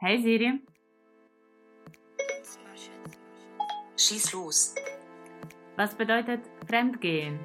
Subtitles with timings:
[0.00, 0.60] Hey Siri.
[3.96, 4.74] Schieß los.
[5.74, 7.40] Was bedeutet Fremdgehen?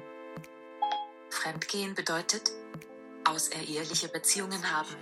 [1.30, 2.52] Fremdgehen bedeutet
[3.24, 4.94] außereheliche Beziehungen haben.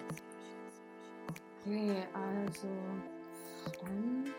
[1.66, 2.68] Okay, also
[3.78, 4.32] Fremd.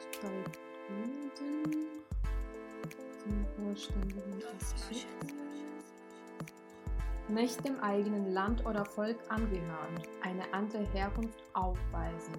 [7.29, 12.33] Nicht dem eigenen Land oder Volk angehören, eine andere Herkunft aufweisen,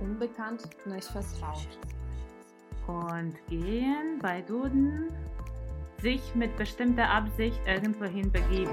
[0.00, 1.78] unbekannt, nicht vertraut.
[2.86, 5.08] Und gehen bei Duden
[6.02, 8.70] sich mit bestimmter Absicht irgendwohin begeben.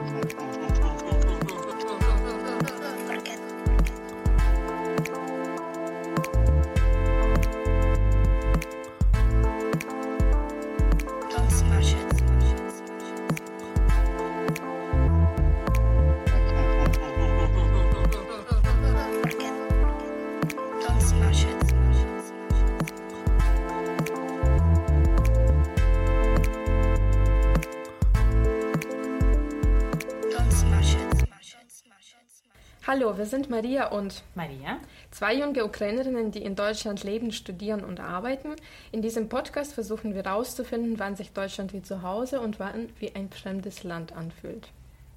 [33.02, 34.78] Hallo, wir sind Maria und Maria?
[35.10, 38.50] zwei junge Ukrainerinnen, die in Deutschland leben, studieren und arbeiten.
[38.92, 43.16] In diesem Podcast versuchen wir herauszufinden, wann sich Deutschland wie zu Hause und wann wie
[43.16, 44.68] ein fremdes Land anfühlt.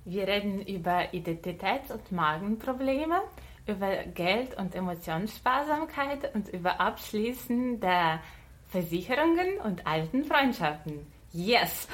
[0.06, 3.20] Wir reden über Identitäts- und Magenprobleme,
[3.66, 8.20] über Geld- und Emotionssparsamkeit und über Abschließen der
[8.68, 11.06] Versicherungen und alten Freundschaften.
[11.34, 11.88] Yes!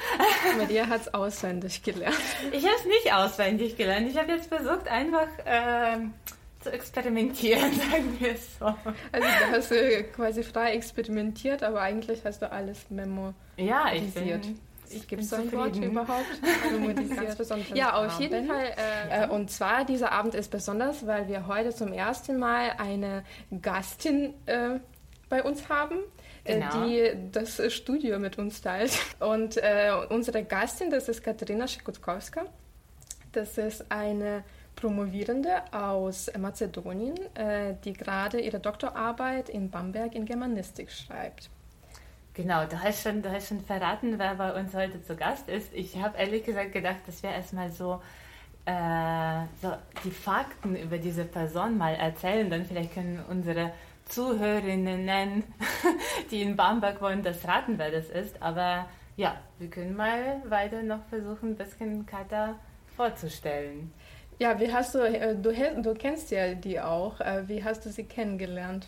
[0.55, 2.15] Maria hat es auswendig gelernt.
[2.51, 4.07] Ich habe es nicht auswendig gelernt.
[4.07, 6.13] Ich habe jetzt versucht, einfach ähm,
[6.59, 8.65] zu experimentieren, sagen wir es so.
[8.65, 13.33] Also du hast äh, quasi frei experimentiert, aber eigentlich hast du alles memorisiert.
[13.57, 14.59] Ja, ich bin,
[14.91, 16.25] Ich es so ein Wort überhaupt?
[17.37, 18.75] besonderen ja, auf jeden Abend.
[18.75, 18.75] Fall.
[19.09, 23.23] Äh, äh, und zwar, dieser Abend ist besonders, weil wir heute zum ersten Mal eine
[23.59, 24.79] Gastin äh,
[25.29, 26.01] bei uns haben, äh,
[26.43, 26.85] Genau.
[26.85, 28.97] die das Studio mit uns teilt.
[29.19, 32.45] Und äh, unsere Gastin, das ist Katharina Schikutkowska.
[33.31, 34.43] Das ist eine
[34.75, 41.49] Promovierende aus Mazedonien, äh, die gerade ihre Doktorarbeit in Bamberg in Germanistik schreibt.
[42.33, 45.71] Genau, du hast, schon, du hast schon verraten, wer bei uns heute zu Gast ist.
[45.73, 48.01] Ich habe ehrlich gesagt gedacht, dass wir erstmal so,
[48.65, 49.73] äh, so
[50.03, 52.49] die Fakten über diese Person mal erzählen.
[52.49, 53.71] Dann vielleicht können unsere
[54.11, 55.43] Zuhörerinnen,
[56.31, 58.41] die in Bamberg wohnen, das raten, wer das ist.
[58.41, 62.55] Aber ja, wir können mal weiter noch versuchen, ein bisschen Kata
[62.95, 63.93] vorzustellen.
[64.39, 67.89] Ja, wie hast du, äh, du, du kennst ja die auch, äh, wie hast du
[67.89, 68.87] sie kennengelernt?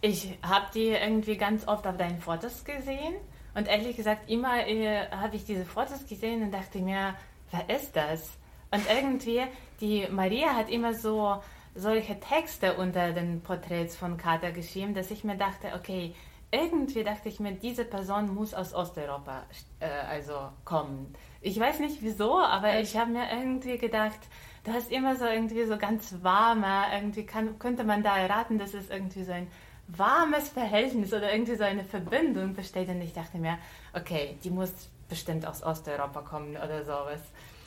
[0.00, 3.14] Ich habe die irgendwie ganz oft auf deinen Fotos gesehen
[3.54, 7.14] und ehrlich gesagt, immer äh, habe ich diese Fotos gesehen und dachte mir,
[7.50, 8.30] wer ist das?
[8.70, 9.42] Und irgendwie,
[9.80, 11.40] die Maria hat immer so
[11.74, 16.14] solche Texte unter den Porträts von Kater geschrieben, dass ich mir dachte, okay,
[16.50, 19.42] irgendwie dachte ich mir, diese Person muss aus Osteuropa
[19.80, 21.14] äh, also kommen.
[21.40, 24.20] Ich weiß nicht wieso, aber ich habe mir irgendwie gedacht,
[24.62, 28.72] du hast immer so irgendwie so ganz warme, irgendwie kann, könnte man da erraten, dass
[28.72, 29.48] es irgendwie so ein
[29.88, 32.88] warmes Verhältnis oder irgendwie so eine Verbindung besteht.
[32.88, 33.58] Und ich dachte mir,
[33.92, 34.72] okay, die muss
[35.08, 37.20] bestimmt aus Osteuropa kommen oder sowas.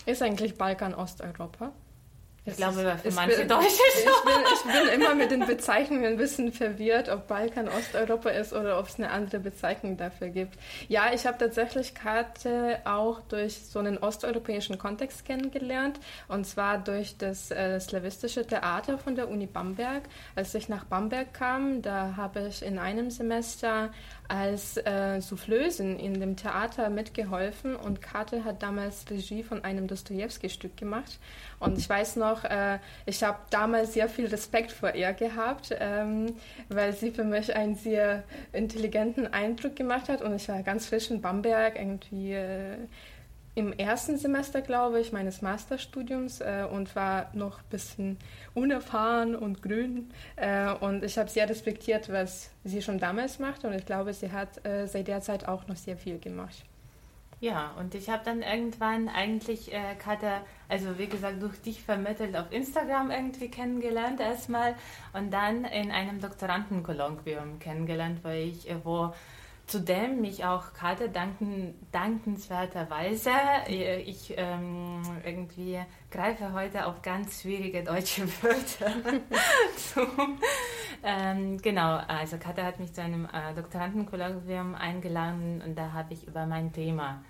[0.06, 1.72] Ist eigentlich Balkan Osteuropa?
[2.48, 5.46] Ich Es glaube, ist- für manche bin- Deutsche Ich bin, ich bin immer mit den
[5.46, 10.30] Bezeichnungen ein bisschen verwirrt, ob Balkan Osteuropa ist oder ob es eine andere Bezeichnung dafür
[10.30, 10.58] gibt.
[10.88, 16.00] Ja, ich habe tatsächlich Karte auch durch so einen osteuropäischen Kontext kennengelernt
[16.30, 20.04] und zwar durch das äh, slawistische Theater von der Uni Bamberg.
[20.36, 23.92] Als ich nach Bamberg kam, da habe ich in einem Semester
[24.28, 30.76] als äh, Soufflösin in dem Theater mitgeholfen und Kate hat damals Regie von einem Dostoevsky-Stück
[30.78, 31.20] gemacht.
[31.60, 36.36] Und ich weiß noch, äh, ich habe damals sehr viel Respekt vor ihr gehabt, ähm,
[36.70, 38.24] weil sie für mich einen sehr
[38.54, 42.78] intelligenten Eindruck gemacht hat und ich war ganz frisch in Bamberg, irgendwie äh,
[43.58, 48.20] im ersten Semester, glaube ich, meines Masterstudiums äh, und war noch ein bisschen
[48.54, 50.12] unerfahren und grün.
[50.36, 54.32] Äh, und ich habe sehr respektiert, was sie schon damals macht und ich glaube, sie
[54.32, 56.64] hat äh, seit der Zeit auch noch sehr viel gemacht.
[57.40, 62.36] Ja, und ich habe dann irgendwann eigentlich äh, Katja, also wie gesagt, durch dich vermittelt
[62.36, 64.76] auf Instagram irgendwie kennengelernt erstmal
[65.14, 69.14] und dann in einem Doktorandenkolloquium kennengelernt, wo ich, äh, wo
[69.68, 73.32] zudem mich auch Katja danken, dankenswerterweise,
[73.68, 75.80] ich ähm, irgendwie
[76.10, 78.94] greife heute auf ganz schwierige deutsche Wörter
[79.76, 80.08] zu.
[81.04, 86.26] Ähm, genau, also Katja hat mich zu einem äh, Doktorandenkolloquium eingeladen und da habe ich
[86.26, 87.24] über mein Thema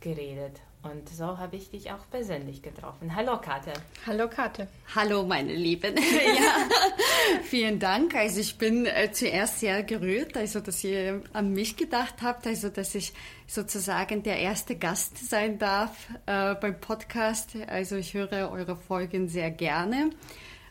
[0.00, 0.60] geredet.
[0.82, 3.14] Und so habe ich dich auch persönlich getroffen.
[3.16, 3.72] Hallo Kate.
[4.06, 4.68] Hallo Kate.
[4.94, 5.96] Hallo meine Lieben.
[5.96, 6.68] ja,
[7.42, 8.14] vielen Dank.
[8.14, 12.68] Also ich bin äh, zuerst sehr gerührt, also dass ihr an mich gedacht habt, also
[12.68, 13.12] dass ich
[13.48, 17.56] sozusagen der erste Gast sein darf äh, beim Podcast.
[17.66, 20.10] Also ich höre eure Folgen sehr gerne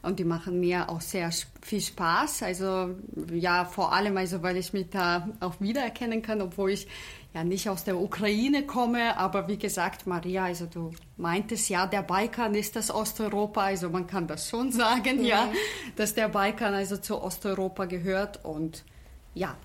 [0.08, 1.30] und die machen mir auch sehr
[1.62, 2.44] viel Spaß.
[2.44, 2.96] Also
[3.32, 6.88] ja, vor allem also, weil ich mich da auch wiedererkennen kann, obwohl ich
[7.34, 12.02] ja nicht aus der Ukraine komme, aber wie gesagt, Maria, also du meintest ja, der
[12.02, 15.26] Balkan ist das Osteuropa, also man kann das schon sagen, mhm.
[15.26, 15.50] ja,
[15.98, 18.86] dass der Balkan also zu Osteuropa gehört und
[19.34, 19.56] ja,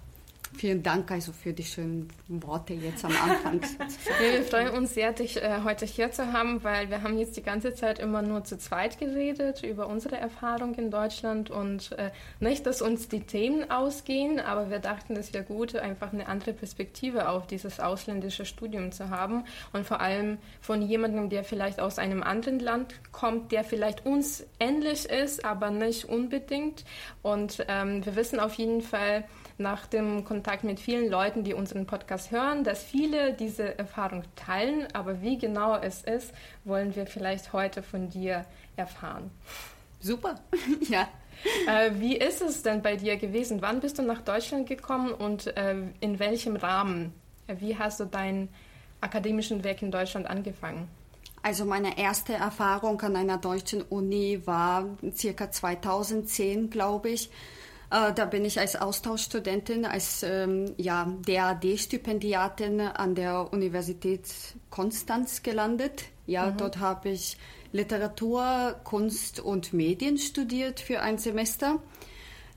[0.54, 3.60] Vielen Dank also für die schönen Worte jetzt am Anfang.
[4.20, 7.42] wir freuen uns sehr, dich äh, heute hier zu haben, weil wir haben jetzt die
[7.42, 12.66] ganze Zeit immer nur zu zweit geredet über unsere Erfahrung in Deutschland und äh, nicht,
[12.66, 17.28] dass uns die Themen ausgehen, aber wir dachten, es wäre gut, einfach eine andere Perspektive
[17.28, 22.22] auf dieses ausländische Studium zu haben und vor allem von jemandem, der vielleicht aus einem
[22.22, 26.84] anderen Land kommt, der vielleicht uns ähnlich ist, aber nicht unbedingt.
[27.22, 29.24] Und ähm, wir wissen auf jeden Fall,
[29.58, 34.86] nach dem Kontakt mit vielen Leuten, die unseren Podcast hören, dass viele diese Erfahrung teilen.
[34.92, 36.32] Aber wie genau es ist,
[36.64, 38.44] wollen wir vielleicht heute von dir
[38.76, 39.30] erfahren.
[40.00, 40.40] Super,
[40.88, 41.08] ja.
[41.66, 43.62] Äh, wie ist es denn bei dir gewesen?
[43.62, 47.12] Wann bist du nach Deutschland gekommen und äh, in welchem Rahmen?
[47.48, 48.48] Wie hast du deinen
[49.00, 50.88] akademischen Weg in Deutschland angefangen?
[51.42, 57.30] Also meine erste Erfahrung an einer deutschen Uni war circa 2010, glaube ich.
[57.92, 64.24] Äh, da bin ich als Austauschstudentin, als ähm, ja, DAD-Stipendiatin an der Universität
[64.70, 66.04] Konstanz gelandet.
[66.26, 66.56] Ja, mhm.
[66.56, 67.36] dort habe ich
[67.70, 71.80] Literatur, Kunst und Medien studiert für ein Semester.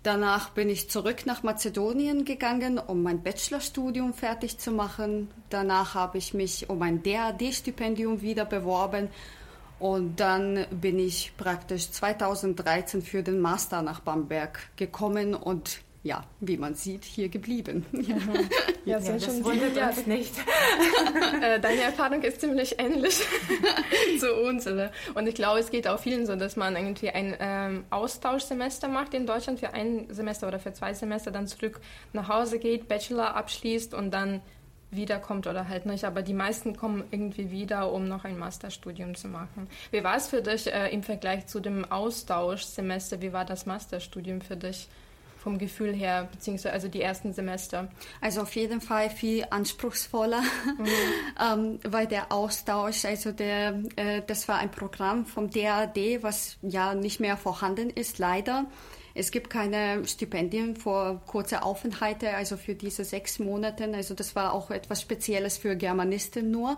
[0.03, 5.31] Danach bin ich zurück nach Mazedonien gegangen, um mein Bachelorstudium fertig zu machen.
[5.49, 9.09] Danach habe ich mich um ein DAD-Stipendium wieder beworben
[9.79, 16.57] und dann bin ich praktisch 2013 für den Master nach Bamberg gekommen und ja, wie
[16.57, 17.83] man sieht, hier geblieben.
[18.85, 20.33] Ja, ja, ja das schon wundert uns nicht.
[21.41, 23.21] Äh, deine Erfahrung ist ziemlich ähnlich
[24.19, 24.67] zu uns.
[24.67, 29.13] Und ich glaube, es geht auch vielen so, dass man irgendwie ein ähm, Austauschsemester macht
[29.13, 31.81] in Deutschland für ein Semester oder für zwei Semester, dann zurück
[32.13, 34.41] nach Hause geht, Bachelor abschließt und dann
[34.95, 36.05] wiederkommt oder halt nicht.
[36.05, 39.67] Aber die meisten kommen irgendwie wieder, um noch ein Masterstudium zu machen.
[39.91, 43.21] Wie war es für dich äh, im Vergleich zu dem Austauschsemester?
[43.21, 44.87] Wie war das Masterstudium für dich?
[45.45, 47.87] vom Gefühl her, beziehungsweise also die ersten Semester?
[48.19, 50.87] Also auf jeden Fall viel anspruchsvoller, mhm.
[51.53, 56.95] ähm, weil der Austausch, also der, äh, das war ein Programm vom DAD, was ja
[56.95, 58.65] nicht mehr vorhanden ist, leider.
[59.17, 63.89] Es gibt keine Stipendien für kurze Aufenthalte, also für diese sechs Monate.
[63.93, 66.77] Also das war auch etwas Spezielles für Germanisten nur.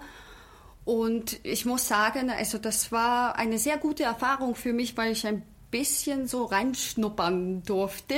[0.85, 5.25] Und ich muss sagen, also das war eine sehr gute Erfahrung für mich, weil ich
[5.25, 5.41] ein
[5.71, 8.15] bisschen so reinschnuppern durfte.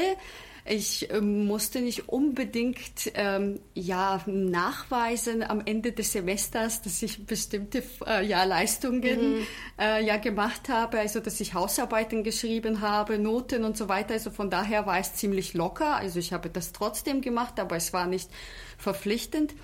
[0.70, 7.84] Ich äh, musste nicht unbedingt ähm, ja, nachweisen am Ende des Semesters, dass ich bestimmte
[8.06, 9.48] äh, ja, Leistungen mhm.
[9.80, 14.14] äh, ja, gemacht habe, also dass ich Hausarbeiten geschrieben habe, Noten und so weiter.
[14.14, 15.96] Also von daher war es ziemlich locker.
[15.96, 18.30] Also ich habe das trotzdem gemacht, aber es war nicht
[18.78, 19.56] verpflichtend.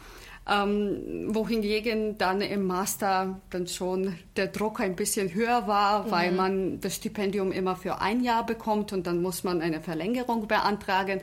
[0.48, 6.12] Ähm, wohingegen dann im Master dann schon der Druck ein bisschen höher war, mhm.
[6.12, 10.48] weil man das Stipendium immer für ein Jahr bekommt und dann muss man eine Verlängerung
[10.48, 11.22] beantragen.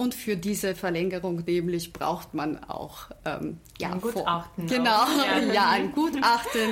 [0.00, 4.66] Und für diese Verlängerung nämlich braucht man auch ähm, ja, ein Gutachten.
[4.66, 5.38] Genau, ja.
[5.52, 5.68] ja.
[5.68, 6.70] ein Gutachten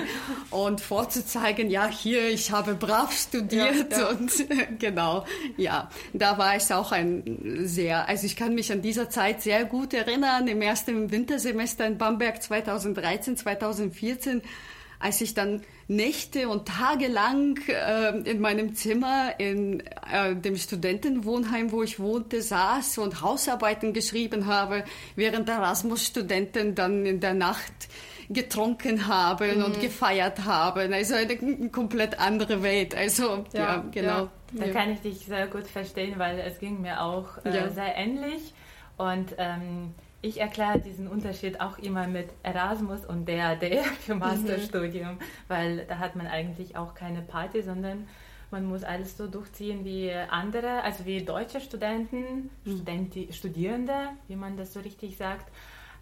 [0.50, 4.32] und vorzuzeigen, ja, hier, ich habe brav studiert ja, und
[4.78, 5.26] genau,
[5.58, 9.66] ja, da war es auch ein sehr, also ich kann mich an dieser Zeit sehr
[9.66, 14.40] gut erinnern, im ersten Wintersemester in Bamberg 2013, 2014
[15.00, 19.80] als ich dann Nächte und Tage lang äh, in meinem Zimmer in
[20.12, 24.84] äh, dem Studentenwohnheim, wo ich wohnte, saß und Hausarbeiten geschrieben habe,
[25.16, 27.88] während Erasmus-Studenten dann in der Nacht
[28.28, 29.64] getrunken haben mhm.
[29.64, 30.92] und gefeiert haben.
[30.92, 32.94] Also eine komplett andere Welt.
[32.94, 34.28] Also ja, ja genau.
[34.52, 34.66] Ja.
[34.66, 38.54] Da kann ich dich sehr gut verstehen, weil es ging mir auch äh, sehr ähnlich
[38.96, 44.20] und ähm, ich erkläre diesen Unterschied auch immer mit Erasmus und DAD für mhm.
[44.20, 45.18] Masterstudium, mhm.
[45.46, 48.08] weil da hat man eigentlich auch keine Party, sondern
[48.50, 52.76] man muss alles so durchziehen wie andere, also wie deutsche Studenten, mhm.
[52.76, 53.94] Studenti Studierende,
[54.26, 55.52] wie man das so richtig sagt.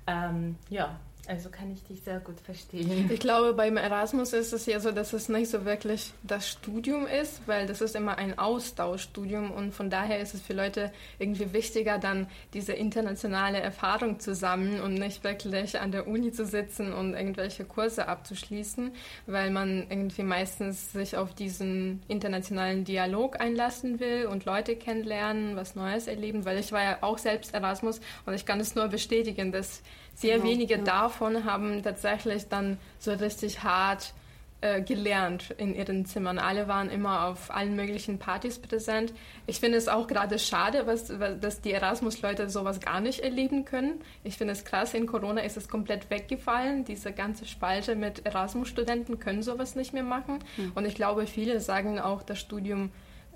[0.07, 3.11] Ähm, ja, Also kann ich dich sehr gut verstehen.
[3.17, 7.07] Ich glaube, beim Erasmus ist es ja so, dass es nicht so wirklich das Studium
[7.07, 11.53] ist, weil das ist immer ein Austauschstudium und von daher ist es für Leute irgendwie
[11.53, 16.93] wichtiger, dann diese internationale Erfahrung zu sammeln und nicht wirklich an der Uni zu sitzen
[16.93, 18.93] und irgendwelche Kurse abzuschließen,
[19.27, 25.75] weil man irgendwie meistens sich auf diesen internationalen Dialog einlassen will und Leute kennenlernen, was
[25.75, 29.53] Neues erleben, weil ich war ja auch selbst Erasmus und ich kann es nur bestätigen,
[29.53, 29.83] dass
[30.17, 30.83] sehr genau, wenige ja.
[30.83, 34.15] davon haben tatsächlich dann so richtig hart
[34.63, 36.39] äh, gelernt in ihren Zimmern.
[36.39, 39.13] Alle waren immer auf allen möglichen Partys präsent.
[39.47, 43.67] Ich finde es auch gerade schade, was, was, dass die Erasmus-Leute sowas gar nicht erleben
[43.67, 44.01] können.
[44.25, 46.87] Ich finde es krass, in Corona ist es komplett weggefallen.
[46.87, 50.39] Diese ganze Spalte mit Erasmus-Studenten können sowas nicht mehr machen.
[50.57, 50.73] Hm.
[50.75, 52.91] Und ich glaube, viele sagen auch, das Studium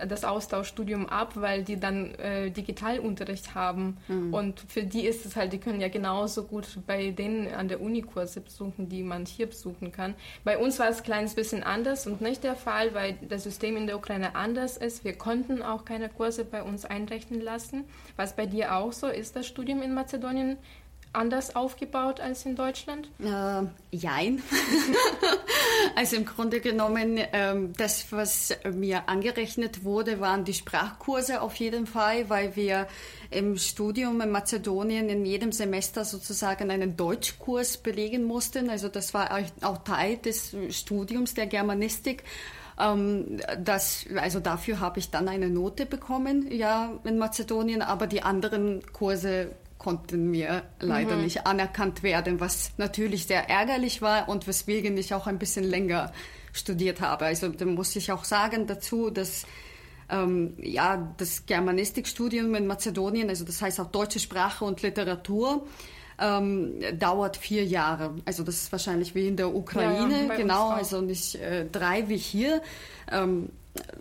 [0.07, 3.99] das Austauschstudium ab, weil die dann äh, Digitalunterricht haben.
[4.09, 4.35] Mhm.
[4.35, 7.81] Und für die ist es halt, die können ja genauso gut bei denen an der
[7.81, 10.15] Uni Kurse besuchen, die man hier besuchen kann.
[10.45, 13.77] Bei uns war es ein kleines bisschen anders und nicht der Fall, weil das System
[13.77, 15.05] in der Ukraine anders ist.
[15.05, 17.85] Wir konnten auch keine Kurse bei uns einrechnen lassen.
[18.17, 20.59] Was bei dir auch so ist, das Studium in Mazedonien
[21.13, 23.09] anders aufgebaut als in Deutschland?
[23.19, 24.43] Äh, jein.
[25.97, 31.87] also im Grunde genommen, ähm, das, was mir angerechnet wurde, waren die Sprachkurse auf jeden
[31.87, 32.87] Fall, weil wir
[33.31, 38.71] im Studium in Mazedonien in jedem Semester sozusagen einen Deutschkurs belegen mussten.
[38.71, 39.31] Also das war
[39.63, 42.25] auch Teil des Studiums der Germanistik.
[42.81, 48.23] Ähm, das, also dafür habe ich dann eine Note bekommen, ja, in Mazedonien, aber die
[48.23, 49.51] anderen Kurse
[49.81, 51.23] konnten mir leider mhm.
[51.23, 56.13] nicht anerkannt werden, was natürlich sehr ärgerlich war und weswegen ich auch ein bisschen länger
[56.53, 57.25] studiert habe.
[57.25, 59.47] Also da muss ich auch sagen dazu, dass
[60.11, 65.67] ähm, ja, das Germanistikstudium in Mazedonien, also das heißt auch deutsche Sprache und Literatur,
[66.21, 68.17] ähm, dauert vier Jahre.
[68.27, 72.07] Also das ist wahrscheinlich wie in der Ukraine, ja, ja, genau, also nicht äh, drei
[72.11, 72.61] wie hier.
[73.11, 73.49] Ähm,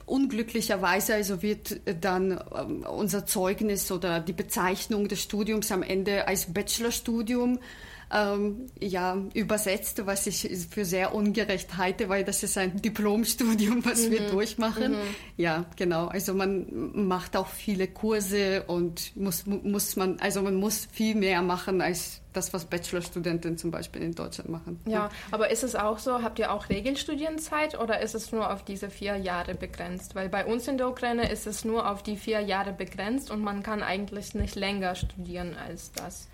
[0.06, 6.52] unglücklicherweise also wird dann ähm, unser Zeugnis oder die Bezeichnung des Studiums am Ende als
[6.52, 7.60] Bachelorstudium
[8.12, 14.08] ähm, ja, übersetzt, was ich für sehr ungerecht halte, weil das ist ein Diplomstudium, was
[14.08, 14.12] mhm.
[14.12, 14.94] wir durchmachen.
[14.94, 15.16] Mhm.
[15.38, 16.08] Ja, genau.
[16.08, 21.42] Also man macht auch viele Kurse und muss, muss man, also man muss viel mehr
[21.42, 24.80] machen als das, was Bachelorstudenten zum Beispiel in Deutschland machen.
[24.86, 28.64] Ja, aber ist es auch so, habt ihr auch Regelstudienzeit oder ist es nur auf
[28.64, 30.16] diese vier Jahre begrenzt?
[30.16, 33.44] Weil bei uns in der Ukraine ist es nur auf die vier Jahre begrenzt und
[33.44, 36.28] man kann eigentlich nicht länger studieren als das.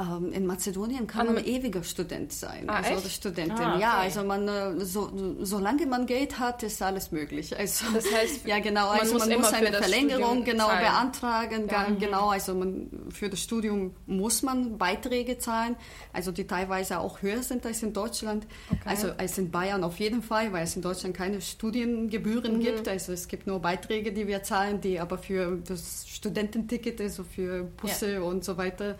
[0.00, 3.06] Ähm, in Mazedonien kann man ewiger Student sein, ah, also?
[3.06, 3.60] Studentin.
[3.60, 3.82] Ah, okay.
[3.82, 5.10] Ja, also man, äh, so,
[5.42, 7.54] solange man Geld hat, ist alles möglich.
[7.60, 10.80] Also, das heißt, ja genau, also man muss, eine Verlängerung genau zahlen.
[10.80, 11.88] beantragen, ja.
[11.90, 15.76] genau, also man, für das Studium muss man Beiträge zahlen,
[16.14, 18.80] also die teilweise auch höher sind als in Deutschland, okay.
[18.86, 22.60] also als in Bayern auf jeden Fall, weil es in Deutschland keine Studiengebühren mhm.
[22.60, 27.24] gibt, also es gibt nur Beiträge, die wir zahlen, die aber für das Studententicket, also
[27.24, 28.20] für Busse ja.
[28.22, 28.96] und so weiter,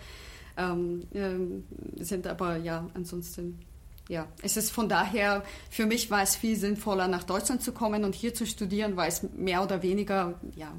[0.60, 3.58] ähm, äh, sind aber ja ansonsten
[4.10, 8.04] ja, es ist von daher, für mich war es viel sinnvoller, nach Deutschland zu kommen
[8.04, 10.74] und hier zu studieren, weil es mehr oder weniger ja,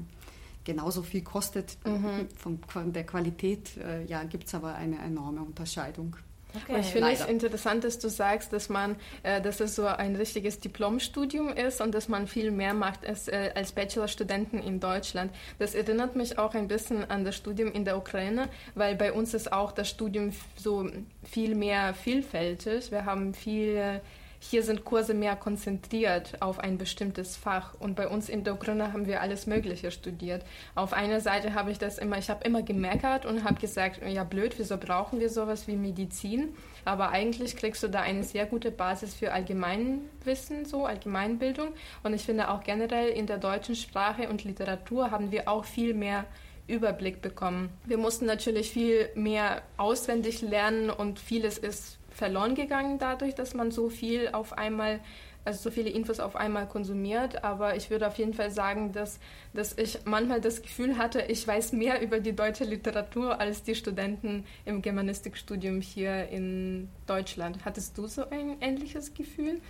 [0.64, 1.78] genauso viel kostet.
[1.86, 2.28] Mhm.
[2.36, 6.14] Von, von, der Qualität äh, ja, gibt es aber eine enorme Unterscheidung.
[6.54, 6.80] Okay.
[6.80, 10.60] ich finde es interessant, dass du sagst, dass man, äh, dass es so ein richtiges
[10.60, 15.32] Diplomstudium ist und dass man viel mehr macht als, äh, als Bachelorstudenten in Deutschland.
[15.58, 19.34] Das erinnert mich auch ein bisschen an das Studium in der Ukraine, weil bei uns
[19.34, 20.88] ist auch das Studium so
[21.24, 22.90] viel mehr vielfältig.
[22.90, 24.00] Wir haben viel
[24.44, 28.92] hier sind Kurse mehr konzentriert auf ein bestimmtes Fach und bei uns in der Ukraine
[28.92, 30.44] haben wir alles Mögliche studiert.
[30.74, 34.24] Auf einer Seite habe ich das immer, ich habe immer gemeckert und habe gesagt, ja
[34.24, 36.56] blöd, wieso brauchen wir sowas wie Medizin?
[36.84, 41.68] Aber eigentlich kriegst du da eine sehr gute Basis für Allgemeinwissen, so Allgemeinbildung.
[42.02, 45.94] Und ich finde auch generell in der deutschen Sprache und Literatur haben wir auch viel
[45.94, 46.24] mehr
[46.66, 47.70] Überblick bekommen.
[47.84, 53.72] Wir mussten natürlich viel mehr auswendig lernen und vieles ist verloren gegangen dadurch, dass man
[53.72, 55.00] so viel auf einmal,
[55.44, 57.42] also so viele Infos auf einmal konsumiert.
[57.42, 59.18] Aber ich würde auf jeden Fall sagen, dass,
[59.54, 63.74] dass ich manchmal das Gefühl hatte, ich weiß mehr über die deutsche Literatur als die
[63.74, 67.64] Studenten im Germanistikstudium hier in Deutschland.
[67.64, 69.60] Hattest du so ein ähnliches Gefühl?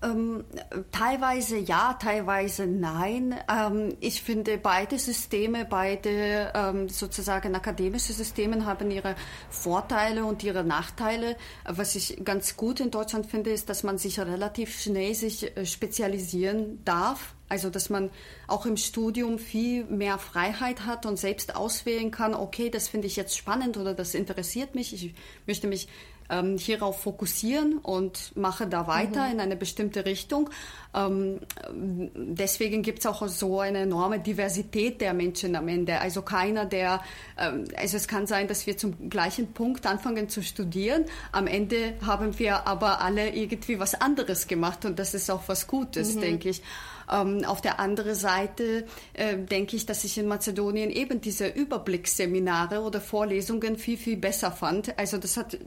[0.00, 0.44] Ähm,
[0.92, 3.34] teilweise ja, teilweise nein.
[3.50, 9.16] Ähm, ich finde, beide Systeme, beide ähm, sozusagen akademische Systeme haben ihre
[9.50, 11.36] Vorteile und ihre Nachteile.
[11.64, 15.66] Was ich ganz gut in Deutschland finde, ist, dass man sich relativ schnell sich äh,
[15.66, 17.34] spezialisieren darf.
[17.48, 18.10] Also, dass man
[18.46, 23.16] auch im Studium viel mehr Freiheit hat und selbst auswählen kann, okay, das finde ich
[23.16, 24.92] jetzt spannend oder das interessiert mich.
[24.92, 25.14] Ich
[25.46, 25.88] möchte mich
[26.30, 29.32] ähm, hierauf fokussieren und mache da weiter mhm.
[29.32, 30.50] in eine bestimmte Richtung.
[30.94, 36.00] Ähm, deswegen gibt es auch so eine enorme Diversität der Menschen am Ende.
[36.00, 37.02] Also keiner, der,
[37.38, 41.04] ähm, also es kann sein, dass wir zum gleichen Punkt anfangen zu studieren.
[41.32, 45.66] Am Ende haben wir aber alle irgendwie was anderes gemacht und das ist auch was
[45.66, 46.20] Gutes, mhm.
[46.20, 46.62] denke ich.
[47.10, 52.80] Ähm, auf der anderen Seite äh, denke ich, dass ich in Mazedonien eben diese Überblicksseminare
[52.80, 54.98] oder Vorlesungen viel, viel besser fand.
[54.98, 55.58] Also das hat äh,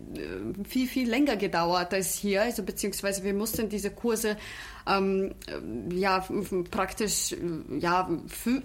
[0.68, 2.44] viel, viel länger gedauert als hier.
[2.44, 4.38] Also beziehungsweise wir mussten diese Kurse
[4.88, 5.34] ähm,
[5.92, 6.26] ja
[6.70, 7.36] praktisch
[7.80, 8.10] ja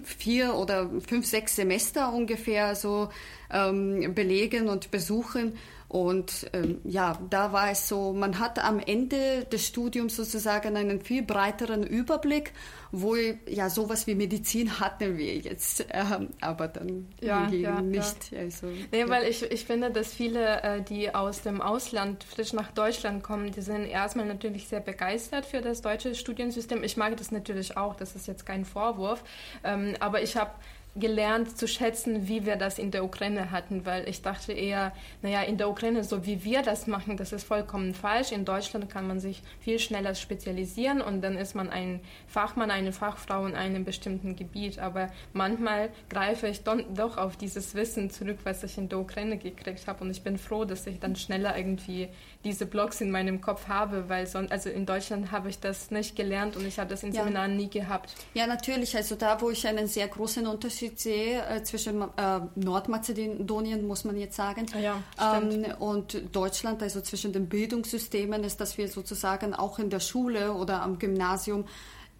[0.03, 3.09] vier oder fünf, sechs Semester ungefähr so
[3.51, 5.53] ähm, belegen und besuchen.
[5.89, 10.99] Und ähm, ja, da war es so, man hat am Ende des Studiums sozusagen einen
[10.99, 12.51] viel breiteren Überblick,
[12.91, 16.03] wo ja sowas wie Medizin hatten wir jetzt, äh,
[16.41, 18.31] aber dann ja, ja nicht.
[18.31, 18.39] Ja.
[18.39, 19.07] Also, nee, ja.
[19.07, 23.51] weil ich, ich finde, dass viele, äh, die aus dem Ausland frisch nach Deutschland kommen,
[23.53, 26.83] die sind erstmal natürlich sehr begeistert für das deutsche Studiensystem.
[26.83, 29.23] Ich mag das natürlich auch, das ist jetzt kein Vorwurf,
[29.63, 30.51] ähm, aber ich habe
[30.99, 35.41] gelernt zu schätzen, wie wir das in der Ukraine hatten, weil ich dachte eher, naja,
[35.41, 38.31] in der Ukraine, so wie wir das machen, das ist vollkommen falsch.
[38.31, 42.91] In Deutschland kann man sich viel schneller spezialisieren und dann ist man ein Fachmann, eine
[42.91, 44.79] Fachfrau in einem bestimmten Gebiet.
[44.79, 49.87] Aber manchmal greife ich doch auf dieses Wissen zurück, was ich in der Ukraine gekriegt
[49.87, 52.09] habe und ich bin froh, dass ich dann schneller irgendwie
[52.43, 56.15] diese Blogs in meinem Kopf habe, weil sonst, also in Deutschland habe ich das nicht
[56.15, 57.21] gelernt und ich habe das in ja.
[57.21, 58.13] Seminaren nie gehabt.
[58.33, 58.95] Ja, natürlich.
[58.95, 64.17] Also da, wo ich einen sehr großen Unterschied sehe äh, zwischen äh, Nordmazedonien, muss man
[64.17, 69.79] jetzt sagen, ja, ähm, und Deutschland, also zwischen den Bildungssystemen, ist, dass wir sozusagen auch
[69.79, 71.65] in der Schule oder am Gymnasium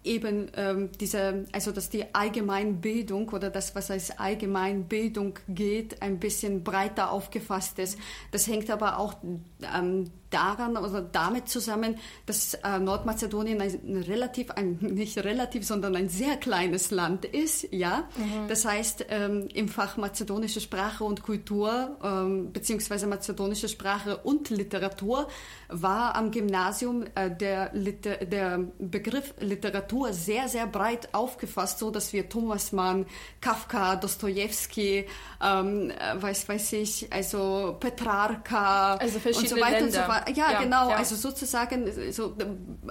[0.04, 6.64] eben ähm, diese, also dass die Allgemeinbildung oder das, was als Allgemeinbildung geht, ein bisschen
[6.64, 7.98] breiter aufgefasst ist.
[8.30, 9.14] Das hängt aber auch
[9.76, 16.08] ähm, daran oder damit zusammen, dass äh, Nordmazedonien ein relativ, ein, nicht relativ, sondern ein
[16.08, 18.08] sehr kleines Land ist, ja.
[18.16, 18.48] Mhm.
[18.48, 25.28] Das heißt, ähm, im Fach mazedonische Sprache und Kultur, ähm, beziehungsweise mazedonische Sprache und Literatur,
[25.68, 32.12] war am Gymnasium äh, der, Liter der Begriff Literatur sehr, sehr breit aufgefasst, so dass
[32.12, 33.06] wir Thomas Mann,
[33.40, 35.06] Kafka, Dostoevsky,
[35.42, 39.84] ähm, äh, weiß, weiß ich, also Petrarka also und so weiter Länder.
[39.84, 40.96] und so fort ja, ja genau, ja.
[40.96, 42.34] also sozusagen so,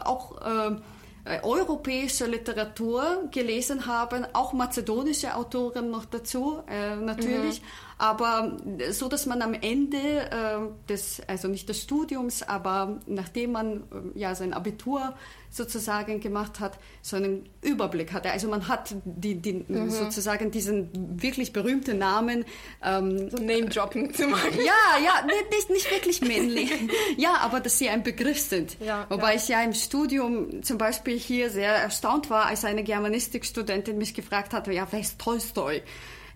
[0.04, 7.62] auch äh, europäische Literatur gelesen haben, auch mazedonische Autoren noch dazu, äh, natürlich.
[7.62, 7.66] Mhm.
[8.00, 8.58] Aber
[8.92, 13.78] so, dass man am Ende äh, des, also nicht des Studiums, aber nachdem man
[14.16, 15.16] äh, ja sein Abitur
[15.50, 18.30] sozusagen gemacht hat, so einen Überblick hatte.
[18.32, 19.90] Also man hat die, die mhm.
[19.90, 20.90] sozusagen diesen
[21.22, 22.46] wirklich berühmten Namen.
[22.84, 24.52] Ähm, so Name-Dropping zu machen.
[24.58, 26.72] Ja, ja, nicht, nicht wirklich männlich.
[27.18, 28.78] ja, aber dass sie ein Begriff sind.
[28.80, 29.38] Ja, Wobei ja.
[29.38, 34.54] ich ja im Studium zum Beispiel hier sehr erstaunt war, als eine Germanistikstudentin mich gefragt
[34.54, 35.82] hatte, ja, wer ist Tolstoi?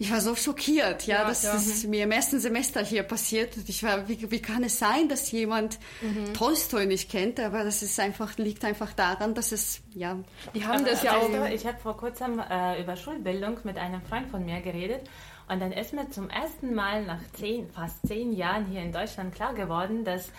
[0.01, 1.53] Ich war so schockiert, ja, ja dass ja.
[1.53, 3.55] das mir im ersten Semester hier passiert.
[3.67, 6.33] Ich war, wie, wie kann es sein, dass jemand mhm.
[6.33, 7.39] Tolstoi nicht kennt?
[7.39, 10.17] Aber das ist einfach, liegt einfach daran, dass es, ja.
[10.55, 11.29] Die haben das ja auch.
[11.51, 15.01] Ich habe vor kurzem äh, über Schulbildung mit einem Freund von mir geredet.
[15.47, 19.35] Und dann ist mir zum ersten Mal nach zehn, fast zehn Jahren hier in Deutschland
[19.35, 20.31] klar geworden, dass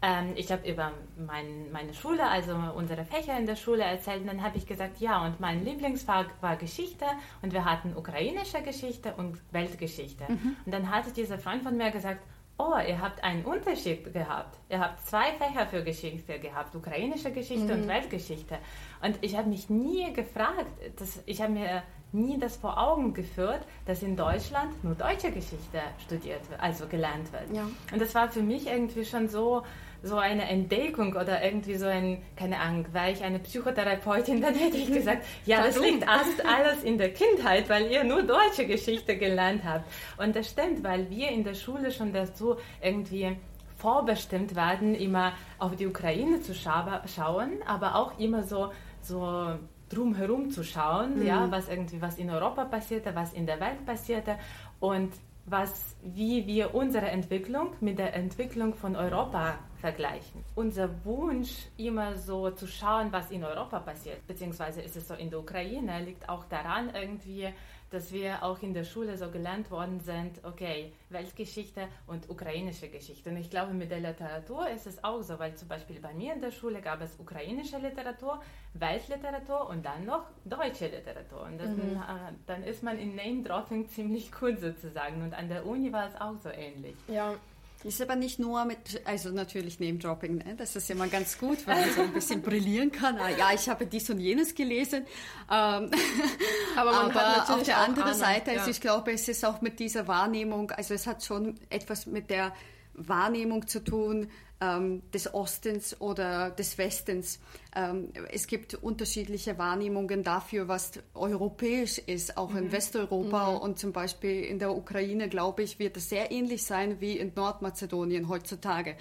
[0.00, 4.20] ähm, ich habe über mein, meine Schule, also unsere Fächer in der Schule erzählt.
[4.20, 7.04] Und dann habe ich gesagt, ja, und mein Lieblingsfach war Geschichte
[7.42, 10.24] und wir hatten ukrainische Geschichte und Weltgeschichte.
[10.28, 10.56] Mhm.
[10.64, 12.20] Und dann hatte dieser Freund von mir gesagt,
[12.58, 14.58] oh, ihr habt einen Unterschied gehabt.
[14.68, 17.82] Ihr habt zwei Fächer für Geschichte gehabt, ukrainische Geschichte mhm.
[17.82, 18.58] und Weltgeschichte.
[19.02, 21.82] Und ich habe mich nie gefragt, dass, ich habe mir
[22.12, 27.32] nie das vor Augen geführt, dass in Deutschland nur deutsche Geschichte studiert wird, also gelernt
[27.32, 27.54] wird.
[27.54, 27.68] Ja.
[27.92, 29.62] Und das war für mich irgendwie schon so,
[30.02, 34.76] so eine Entdeckung oder irgendwie so ein, keine Ahnung, war ich eine Psychotherapeutin, dann hätte
[34.76, 39.16] ich gesagt, ja, das liegt erst alles in der Kindheit, weil ihr nur deutsche Geschichte
[39.16, 39.84] gelernt habt.
[40.18, 43.36] Und das stimmt, weil wir in der Schule schon dazu irgendwie
[43.76, 49.54] vorbestimmt werden, immer auf die Ukraine zu scha schauen, aber auch immer so, so
[49.88, 51.26] drumherum zu schauen, mhm.
[51.26, 54.36] ja, was irgendwie, was in Europa passierte, was in der Welt passierte
[54.80, 55.12] und
[55.50, 60.44] was, wie wir unsere Entwicklung mit der Entwicklung von Europa vergleichen.
[60.54, 65.30] Unser Wunsch, immer so zu schauen, was in Europa passiert, beziehungsweise ist es so in
[65.30, 67.48] der Ukraine, liegt auch daran irgendwie,
[67.90, 73.30] dass wir auch in der Schule so gelernt worden sind, okay, Weltgeschichte und ukrainische Geschichte.
[73.30, 76.34] Und ich glaube, mit der Literatur ist es auch so, weil zum Beispiel bei mir
[76.34, 78.40] in der Schule gab es ukrainische Literatur,
[78.74, 81.42] Weltliteratur und dann noch deutsche Literatur.
[81.42, 81.96] Und das, mhm.
[81.96, 85.22] äh, dann ist man in Name-Dropping ziemlich gut sozusagen.
[85.22, 86.96] Und an der Uni war es auch so ähnlich.
[87.08, 87.34] Ja,
[87.84, 90.54] Ist aber nicht nur mit, also natürlich Name-Dropping, ne?
[90.56, 93.18] das ist immer ganz gut, weil man so ein bisschen brillieren kann.
[93.18, 95.06] Ah, ja, ich habe dies und jenes gelesen.
[95.48, 95.90] Ähm,
[96.76, 98.70] aber, aber auf der anderen Ahnung, Seite, also ja.
[98.70, 102.52] ich glaube, es ist auch mit dieser Wahrnehmung, also es hat schon etwas mit der
[102.94, 104.28] Wahrnehmung zu tun
[104.60, 107.40] ähm, des Ostens oder des Westens.
[107.74, 112.58] Ähm, es gibt unterschiedliche Wahrnehmungen dafür, was europäisch ist, auch mhm.
[112.58, 113.58] in Westeuropa mhm.
[113.58, 117.32] und zum Beispiel in der Ukraine, glaube ich, wird es sehr ähnlich sein wie in
[117.34, 118.96] Nordmazedonien heutzutage,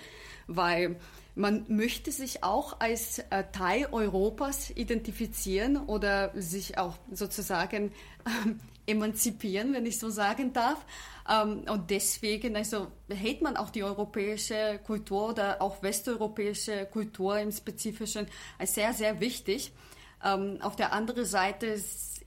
[0.48, 0.98] weil
[1.36, 7.91] man möchte sich auch als äh, Teil Europas identifizieren oder sich auch sozusagen
[8.26, 8.30] äh,
[8.88, 10.84] emanzipieren, wenn ich so sagen darf.
[11.30, 17.52] Ähm, und deswegen also hält man auch die europäische Kultur oder auch westeuropäische Kultur im
[17.52, 19.73] Spezifischen als sehr, sehr wichtig.
[20.23, 22.23] Ähm, auf der anderen Seite ist,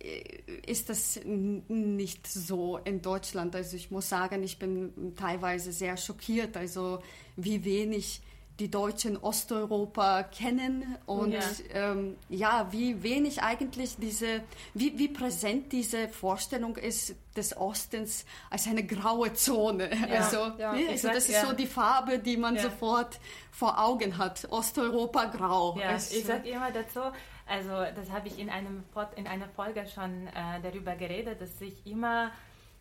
[0.67, 3.55] ist das nicht so in Deutschland.
[3.55, 7.01] Also ich muss sagen, ich bin teilweise sehr schockiert, also
[7.37, 8.23] wie wenig
[8.61, 11.41] die Deutschen Osteuropa kennen und ja,
[11.73, 14.43] ähm, ja wie wenig eigentlich diese,
[14.75, 19.91] wie, wie präsent diese Vorstellung ist des Ostens als eine graue Zone.
[19.91, 20.89] Ja, also, ja, ne?
[20.91, 23.19] also das ist so die Farbe, die man sofort
[23.51, 24.47] vor Augen hat.
[24.51, 25.79] Osteuropa grau.
[25.79, 27.01] Ja, es, ich sage immer dazu,
[27.47, 28.85] also das habe ich in, einem,
[29.17, 32.31] in einer Folge schon äh, darüber geredet, dass ich immer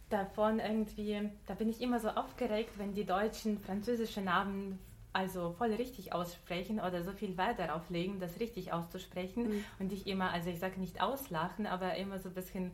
[0.09, 4.79] davon irgendwie, da bin ich immer so aufgeregt, wenn die Deutschen französische Namen
[5.13, 9.65] also voll richtig aussprechen oder so viel Wert darauf legen, das richtig auszusprechen mhm.
[9.79, 12.71] und dich immer, also ich sage nicht auslachen, aber immer so ein bisschen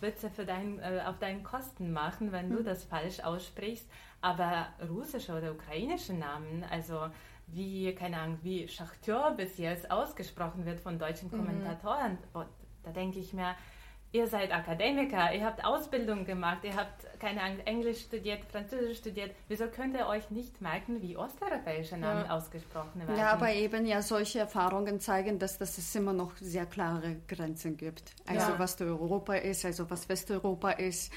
[0.00, 2.56] Witze für dein, äh, auf deinen Kosten machen, wenn mhm.
[2.56, 3.88] du das falsch aussprichst.
[4.20, 7.08] Aber russische oder ukrainische Namen, also
[7.46, 11.36] wie, keine Ahnung, wie Schachteur bis jetzt ausgesprochen wird von deutschen mhm.
[11.36, 12.44] Kommentatoren, mhm.
[12.82, 13.54] da denke ich mir,
[14.12, 19.32] ihr seid Akademiker, ihr habt Ausbildung gemacht, ihr habt, keine Ahnung, Englisch studiert, Französisch studiert.
[19.48, 22.36] Wieso könnt ihr euch nicht merken, wie osteuropäische Namen ja.
[22.36, 23.16] ausgesprochen werden?
[23.16, 27.76] Ja, aber eben ja solche Erfahrungen zeigen, dass, dass es immer noch sehr klare Grenzen
[27.76, 28.12] gibt.
[28.26, 28.58] Also ja.
[28.58, 31.12] was Europa ist, also was Westeuropa ist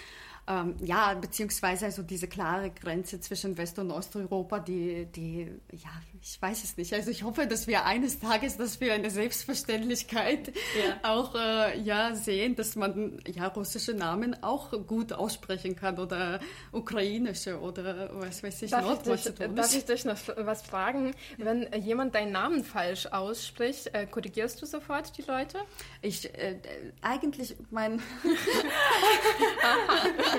[0.47, 5.89] ähm, ja, beziehungsweise also diese klare Grenze zwischen West- und Osteuropa, die, die, ja,
[6.21, 6.91] ich weiß es nicht.
[6.91, 10.97] Also ich hoffe, dass wir eines Tages das für eine Selbstverständlichkeit ja.
[11.03, 16.39] auch äh, ja, sehen, dass man ja russische Namen auch gut aussprechen kann oder
[16.71, 21.13] ukrainische oder was weiß ich, darf ich dich, Darf ich dich noch was fragen?
[21.37, 25.59] Wenn jemand deinen Namen falsch ausspricht, äh, korrigierst du sofort die Leute?
[26.01, 26.59] Ich, äh,
[27.01, 28.01] eigentlich, mein...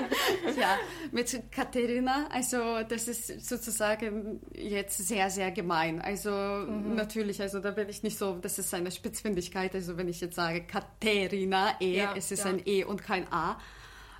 [0.59, 0.77] ja,
[1.11, 6.01] mit Katharina, also das ist sozusagen jetzt sehr, sehr gemein.
[6.01, 6.95] Also mhm.
[6.95, 10.35] natürlich, also da bin ich nicht so, das ist eine Spitzfindigkeit, also wenn ich jetzt
[10.35, 12.51] sage Katharina, E, ja, es ist ja.
[12.51, 13.59] ein E und kein A.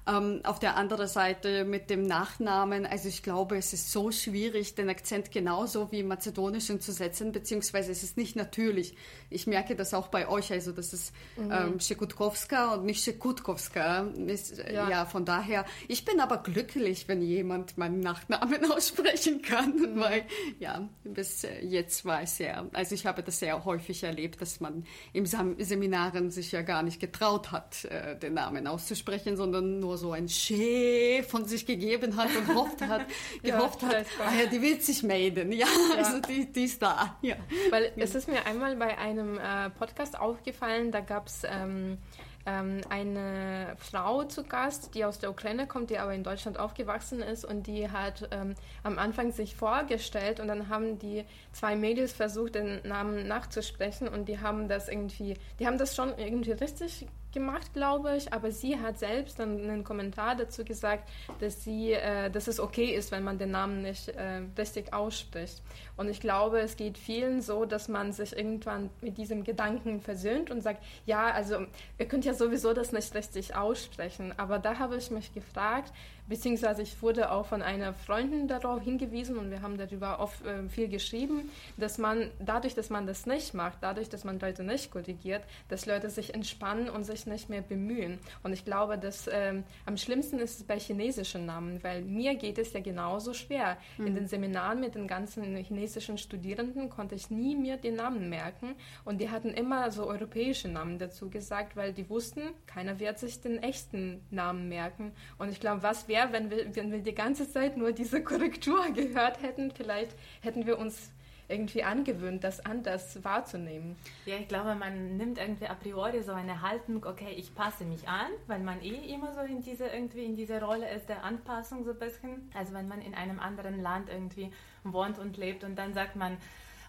[0.08, 4.74] Ähm, auf der anderen Seite mit dem Nachnamen, also ich glaube, es ist so schwierig,
[4.74, 8.96] den Akzent genauso wie im Mazedonischen zu setzen, beziehungsweise es ist nicht natürlich.
[9.30, 11.52] Ich merke das auch bei euch, also das ist mhm.
[11.52, 14.08] ähm, Schekutkowska und nicht Schekutkowska.
[14.26, 14.90] Ist, äh, ja.
[14.90, 15.06] ja.
[15.06, 20.00] von daher, ich bin aber glücklich, wenn jemand meinen Nachnamen aussprechen kann, mhm.
[20.00, 20.26] weil
[20.60, 24.84] ja, bis jetzt war es sehr, also ich habe das sehr häufig erlebt, dass man
[25.14, 29.98] im Seminaren sich ja gar nicht getraut hat, äh, den Namen auszusprechen, sondern nur nur
[29.98, 33.06] so ein Schee von sich gegeben hat und hofft hat,
[33.44, 35.52] gehofft ja, hat, ah ja, die wird sich melden.
[35.52, 35.98] Ja, ja.
[35.98, 37.18] also die, die ist da.
[37.22, 37.36] Ja.
[37.70, 41.98] Weil es ist mir einmal bei einem äh, Podcast aufgefallen, da gab es ähm,
[42.46, 47.22] ähm, eine Frau zu Gast, die aus der Ukraine kommt, die aber in Deutschland aufgewachsen
[47.22, 52.14] ist und die hat ähm, am Anfang sich vorgestellt und dann haben die zwei Mädels
[52.14, 57.08] versucht, den Namen nachzusprechen und die haben das irgendwie, die haben das schon irgendwie richtig
[57.32, 62.30] gemacht, glaube ich, aber sie hat selbst dann einen Kommentar dazu gesagt, dass sie, äh,
[62.30, 65.62] dass es okay ist, wenn man den Namen nicht äh, richtig ausspricht.
[65.98, 70.52] Und ich glaube, es geht vielen so, dass man sich irgendwann mit diesem Gedanken versöhnt
[70.52, 71.66] und sagt, ja, also
[71.98, 74.34] ihr könnt ja sowieso das nicht richtig aussprechen.
[74.38, 75.94] Aber da habe ich mich gefragt,
[76.32, 80.70] beziehungsweise ich wurde auch von einer Freundin darauf hingewiesen und wir haben darüber oft äh,
[80.70, 84.92] viel geschrieben, dass man dadurch, dass man das nicht macht, dadurch, dass man Leute nicht
[84.92, 88.18] korrigiert, dass Leute sich entspannen und sich nicht mehr bemühen.
[88.44, 92.58] Und ich glaube, dass ähm, am schlimmsten ist es bei chinesischen Namen, weil mir geht
[92.58, 93.76] es ja genauso schwer.
[93.98, 94.08] Mhm.
[94.08, 98.76] In den Seminaren mit den ganzen chinesischen Studierenden konnte ich nie mir den Namen merken
[99.04, 103.42] und die hatten immer so europäische Namen dazu gesagt, weil die wussten, keiner wird sich
[103.42, 105.12] den echten Namen merken.
[105.38, 108.24] Und ich glaube, was wäre wäre, wenn wir, wenn wir die ganze Zeit nur diese
[108.24, 109.72] Korrektur gehört hätten.
[109.72, 111.12] Vielleicht hätten wir uns
[111.48, 113.98] irgendwie angewöhnt, das anders wahrzunehmen.
[114.26, 118.08] Ja, ich glaube, man nimmt irgendwie a priori so eine Haltung, okay, ich passe mich
[118.08, 121.84] an, weil man eh immer so in diese irgendwie in dieser Rolle ist der Anpassung
[121.84, 122.50] so ein bisschen.
[122.54, 124.50] Also wenn man in einem anderen Land irgendwie
[124.86, 126.38] wohnt und lebt und dann sagt man,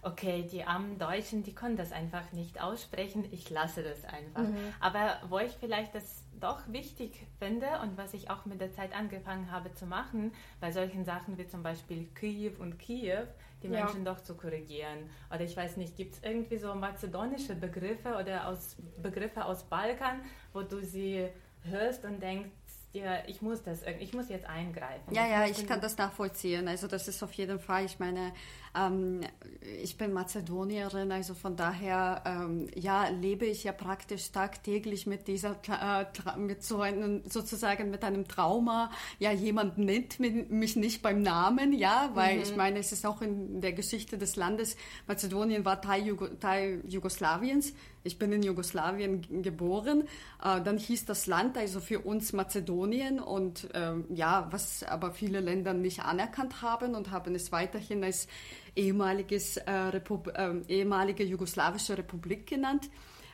[0.03, 4.43] okay, die armen Deutschen, die können das einfach nicht aussprechen, ich lasse das einfach.
[4.43, 4.75] Mhm.
[4.81, 8.95] Aber wo ich vielleicht das doch wichtig finde und was ich auch mit der Zeit
[8.95, 13.27] angefangen habe zu machen, bei solchen Sachen wie zum Beispiel Kiew und Kiew,
[13.63, 13.85] die ja.
[13.85, 15.09] Menschen doch zu korrigieren.
[15.31, 20.21] Oder ich weiß nicht, gibt es irgendwie so mazedonische Begriffe oder aus, Begriffe aus Balkan,
[20.53, 21.29] wo du sie
[21.63, 22.51] hörst und denkst,
[22.93, 25.15] ja, ich muss das, ich muss jetzt eingreifen.
[25.15, 26.69] Ja, ja, ich kann das nachvollziehen.
[26.69, 28.33] Also das ist auf jeden Fall, ich meine,
[28.75, 29.21] ähm,
[29.83, 35.57] ich bin Mazedonierin, also von daher, ähm, ja, lebe ich ja praktisch tagtäglich mit dieser,
[35.69, 38.91] äh, mit so einem, sozusagen mit einem Trauma.
[39.19, 42.43] Ja, jemand nennt mich nicht beim Namen, ja, weil mhm.
[42.43, 46.83] ich meine, es ist auch in der Geschichte des Landes, Mazedonien war Teil, Jugo, Teil
[46.89, 47.75] Jugoslawiens.
[48.05, 50.09] Ich bin in Jugoslawien geboren.
[50.43, 55.41] Äh, dann hieß das Land also für uns Mazedonien und ähm, ja, was aber viele
[55.41, 58.27] Länder nicht anerkannt haben und haben es weiterhin als
[58.77, 62.91] ehemaliges, äh, Repub äh, ehemalige jugoslawische Republik genannt.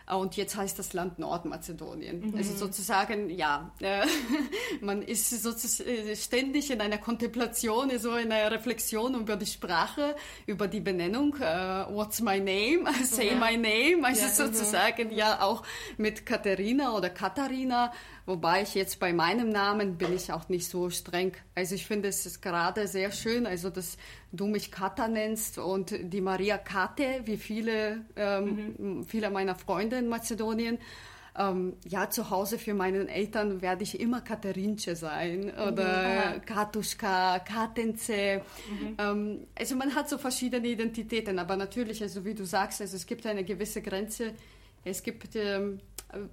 [0.08, 2.30] Äh, und jetzt heißt das Land Nordmazedonien.
[2.30, 2.36] Mhm.
[2.36, 4.06] Also sozusagen, ja, äh,
[4.80, 10.16] man ist sozusagen äh, ständig in einer Kontemplation, so in einer Reflexion über die Sprache,
[10.46, 11.34] über die Benennung.
[11.34, 12.90] Uh, what's my name?
[13.04, 13.34] Say ja.
[13.34, 14.04] my name.
[14.04, 15.14] Also ja, sozusagen, mhm.
[15.14, 15.62] ja, auch
[15.96, 17.92] mit Katharina oder Katharina
[18.28, 21.32] Wobei ich jetzt bei meinem Namen bin ich auch nicht so streng.
[21.54, 23.96] Also ich finde es ist gerade sehr schön, also dass
[24.32, 29.04] du mich Kata nennst und die Maria Kate, wie viele, ähm, mhm.
[29.04, 30.78] viele meiner Freunde in Mazedonien.
[31.36, 36.44] Ähm, ja, zu Hause für meinen Eltern werde ich immer Katerinche sein oder mhm.
[36.44, 38.08] Katuschka, Katence.
[38.08, 38.96] Mhm.
[38.98, 43.06] Ähm, also man hat so verschiedene Identitäten, aber natürlich, also wie du sagst, also es
[43.06, 44.32] gibt eine gewisse Grenze.
[44.84, 45.80] Es gibt ähm,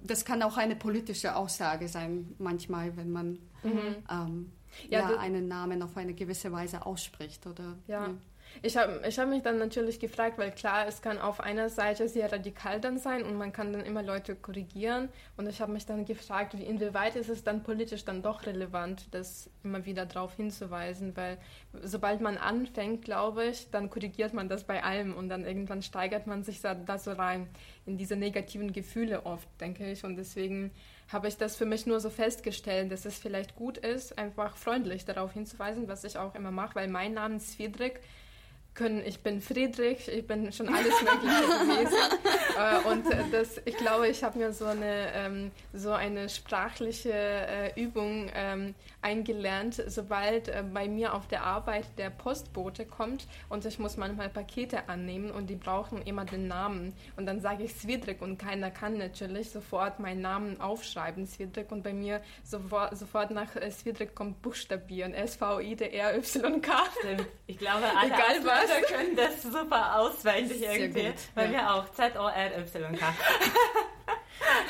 [0.02, 4.48] das kann auch eine politische Aussage sein, manchmal, wenn man mhm.
[4.88, 7.46] Ja, ja einen Namen auf eine gewisse Weise ausspricht.
[7.46, 8.06] Oder, ja.
[8.06, 8.14] ja.
[8.62, 12.08] Ich habe ich hab mich dann natürlich gefragt, weil klar, es kann auf einer Seite
[12.08, 15.08] sehr radikal dann sein und man kann dann immer Leute korrigieren.
[15.36, 19.08] Und ich habe mich dann gefragt, wie, inwieweit ist es dann politisch dann doch relevant,
[19.12, 21.38] das immer wieder darauf hinzuweisen, weil
[21.82, 26.26] sobald man anfängt, glaube ich, dann korrigiert man das bei allem und dann irgendwann steigert
[26.26, 27.48] man sich da, da so rein
[27.84, 30.04] in diese negativen Gefühle oft, denke ich.
[30.04, 30.70] Und deswegen
[31.08, 35.04] habe ich das für mich nur so festgestellt, dass es vielleicht gut ist, einfach freundlich
[35.04, 37.94] darauf hinzuweisen, was ich auch immer mache, weil mein Name ist Friedrich
[38.76, 41.96] können, ich bin Friedrich, ich bin schon alles Mögliche gewesen.
[42.56, 47.80] äh, und das, ich glaube, ich habe mir so eine, ähm, so eine sprachliche äh,
[47.80, 53.78] Übung ähm, eingelernt, sobald äh, bei mir auf der Arbeit der Postbote kommt und ich
[53.78, 56.92] muss manchmal Pakete annehmen und die brauchen immer den Namen.
[57.16, 61.70] Und dann sage ich Svidrik und keiner kann natürlich sofort meinen Namen aufschreiben, Svidrik.
[61.72, 66.72] Und bei mir sofort, sofort nach äh, Svidrik kommt Buchstabieren, S-V-I-D-R-Y-K.
[67.46, 68.65] Ich glaube, alle Egal was.
[68.68, 71.52] Wir können das super auswendig irgendwie, weil ja.
[71.52, 73.14] wir auch Z-O-R-Y-K.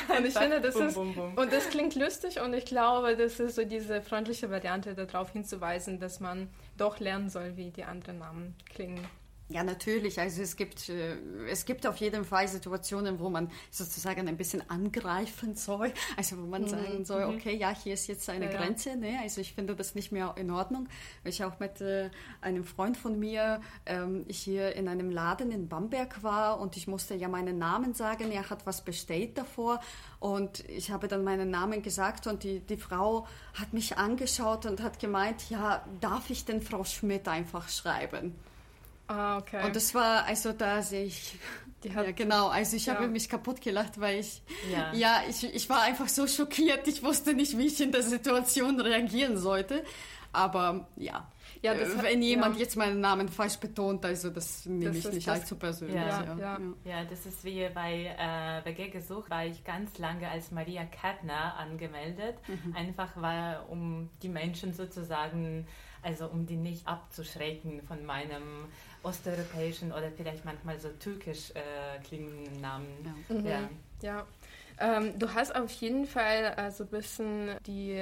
[0.17, 3.63] und ich finde, das ist, und das klingt lustig und ich glaube, das ist so
[3.63, 9.07] diese freundliche Variante, darauf hinzuweisen, dass man doch lernen soll, wie die anderen Namen klingen.
[9.49, 10.19] Ja, natürlich.
[10.19, 11.15] Also es gibt, äh,
[11.49, 15.93] es gibt auf jeden Fall Situationen, wo man sozusagen ein bisschen angreifen soll.
[16.17, 16.67] Also wo man mhm.
[16.67, 17.35] sagen soll, mhm.
[17.35, 18.97] okay, ja, hier ist jetzt eine ja, Grenze.
[18.97, 19.19] Ne?
[19.21, 20.89] Also ich finde das nicht mehr in Ordnung.
[21.23, 22.09] Ich auch mit äh,
[22.41, 27.15] einem Freund von mir ähm, hier in einem Laden in Bamberg war und ich musste
[27.15, 28.31] ja meinen Namen sagen.
[28.33, 29.79] Er hat was bestellt davor
[30.19, 34.81] und ich habe dann meinen Namen gesagt und die, die Frau hat mich angeschaut und
[34.81, 38.35] hat gemeint, ja, darf ich denn Frau Schmidt einfach schreiben?
[39.07, 39.65] Ah, okay.
[39.65, 41.37] Und das war, also da sehe ich,
[41.83, 42.95] ja genau, also ich ja.
[42.95, 44.41] habe mich kaputt gelacht, weil ich,
[44.71, 48.03] ja, ja ich, ich war einfach so schockiert, ich wusste nicht, wie ich in der
[48.03, 49.83] Situation reagieren sollte.
[50.33, 51.27] Aber ja,
[51.61, 52.61] ja äh, wenn jemand ja.
[52.61, 55.95] jetzt meinen Namen falsch betont, also das nehme ich nicht allzu persönlich.
[55.95, 56.37] Ja, ja.
[56.37, 56.59] Ja.
[56.83, 57.03] ja.
[57.05, 62.35] das ist wie bei äh, BG gesucht, war ich ganz lange als Maria Kattner angemeldet,
[62.47, 62.75] mhm.
[62.75, 65.65] einfach weil, um die Menschen sozusagen,
[66.07, 68.65] also um die nicht abzuschrecken von meinem
[69.03, 72.87] osteuropäischen oder vielleicht manchmal so türkisch äh, klingenden Namen.
[73.29, 73.35] Ja.
[73.35, 73.45] Mhm.
[73.45, 73.69] ja.
[74.01, 74.25] ja.
[74.79, 77.99] Ähm, du hast auf jeden Fall äh, so ein bisschen die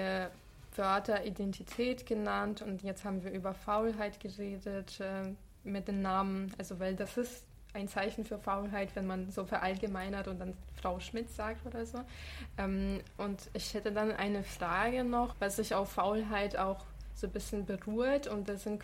[0.75, 6.79] Wörter Identität genannt und jetzt haben wir über Faulheit geredet äh, mit den Namen, also
[6.79, 11.29] weil das ist ein Zeichen für Faulheit, wenn man so verallgemeinert und dann Frau Schmidt
[11.31, 11.99] sagt oder so.
[12.57, 16.85] Ähm, und ich hätte dann eine Frage noch, was sich auf Faulheit auch
[17.15, 18.83] so ein bisschen berührt und das sind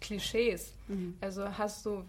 [0.00, 0.72] Klischees.
[0.88, 1.16] Mhm.
[1.20, 2.04] Also hast du,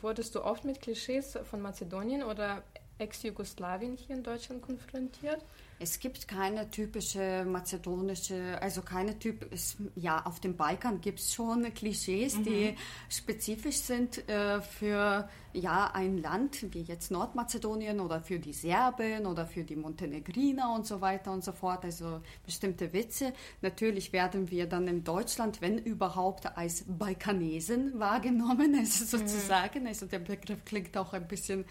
[0.00, 2.62] wurdest du oft mit Klischees von Mazedonien oder
[2.98, 5.44] Ex-Jugoslawien hier in Deutschland konfrontiert?
[5.84, 11.34] Es gibt keine typische mazedonische, also keine Typ, es, ja, auf dem Balkan gibt es
[11.34, 12.44] schon Klischees, mhm.
[12.44, 12.76] die
[13.10, 19.44] spezifisch sind äh, für ja, ein Land wie jetzt Nordmazedonien oder für die Serben oder
[19.44, 21.84] für die Montenegriner und so weiter und so fort.
[21.84, 23.34] Also bestimmte Witze.
[23.60, 29.20] Natürlich werden wir dann in Deutschland, wenn überhaupt, als Balkanesen wahrgenommen, also mhm.
[29.20, 29.86] sozusagen.
[29.86, 31.66] Also der Begriff klingt auch ein bisschen,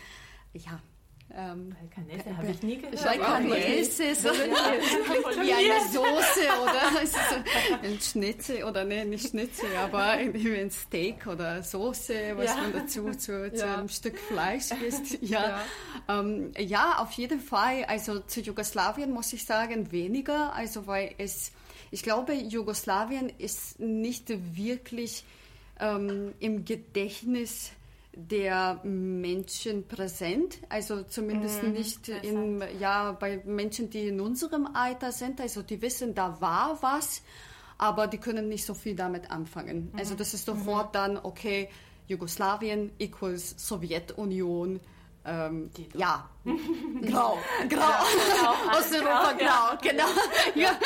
[0.54, 0.80] ja,
[1.36, 3.04] ähm, Balkanese habe ich nie gehört.
[3.04, 4.30] Balkanese, so
[5.42, 12.34] wie eine Soße oder ein Schnitzel oder ne, nicht Schnitzel, aber ein Steak oder Soße,
[12.36, 12.56] was ja.
[12.58, 13.78] man dazu zu, zu ja.
[13.78, 15.18] einem Stück Fleisch isst.
[15.24, 15.62] Ja.
[16.08, 16.20] Ja.
[16.20, 17.86] Ähm, ja, auf jeden Fall.
[17.86, 21.52] Also zu Jugoslawien muss ich sagen weniger, also weil es,
[21.92, 25.24] ich glaube, Jugoslawien ist nicht wirklich
[25.80, 27.72] ähm, im Gedächtnis
[28.16, 35.12] der Menschen präsent, also zumindest mhm, nicht in, ja, bei Menschen, die in unserem Alter
[35.12, 37.24] sind, also die wissen, da war was,
[37.78, 39.90] aber die können nicht so viel damit anfangen.
[39.92, 40.00] Mhm.
[40.00, 40.94] Also das ist sofort mhm.
[40.94, 41.70] dann, okay,
[42.08, 44.80] Jugoslawien equals Sowjetunion,
[45.26, 46.30] ähm, ja,
[47.02, 47.38] grau,
[47.70, 50.06] grau, ja, Osteuropa grau, genau.
[50.56, 50.78] Ja.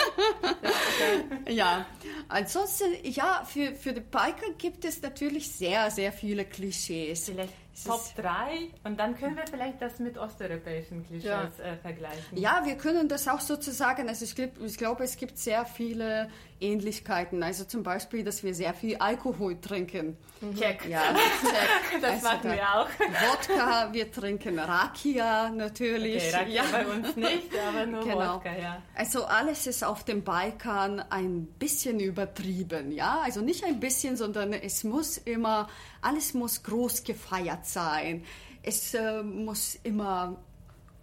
[1.46, 1.86] Ja, ja,
[2.28, 7.26] ansonsten, ja, für, für die Biker gibt es natürlich sehr, sehr viele Klischees.
[7.26, 7.54] Vielleicht
[7.86, 11.44] Top 3 und dann können wir vielleicht das mit osteuropäischen Klischees ja.
[11.64, 12.36] äh, vergleichen.
[12.36, 16.30] Ja, wir können das auch sozusagen, also ich, glaub, ich glaube, es gibt sehr viele
[16.60, 17.44] Ähnlichkeiten.
[17.44, 20.18] Also zum Beispiel, dass wir sehr viel Alkohol trinken.
[20.58, 20.88] Check.
[20.88, 22.02] Ja, check.
[22.02, 22.90] das also machen wir auch.
[22.90, 26.34] Wodka, wir trinken Rakia natürlich.
[26.34, 26.64] Okay, ja.
[26.72, 28.36] bei uns nicht, aber nur genau.
[28.36, 28.82] Wodka, ja.
[28.96, 33.22] Also alles ist auf dem Balkan ein bisschen übertrieben, ja.
[33.24, 35.70] Also nicht ein bisschen, sondern es muss immer,
[36.02, 38.24] alles muss groß gefeiert sein.
[38.64, 40.38] Es äh, muss immer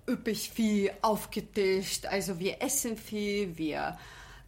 [0.08, 2.06] üppig viel aufgetischt.
[2.06, 3.96] Also wir essen viel, wir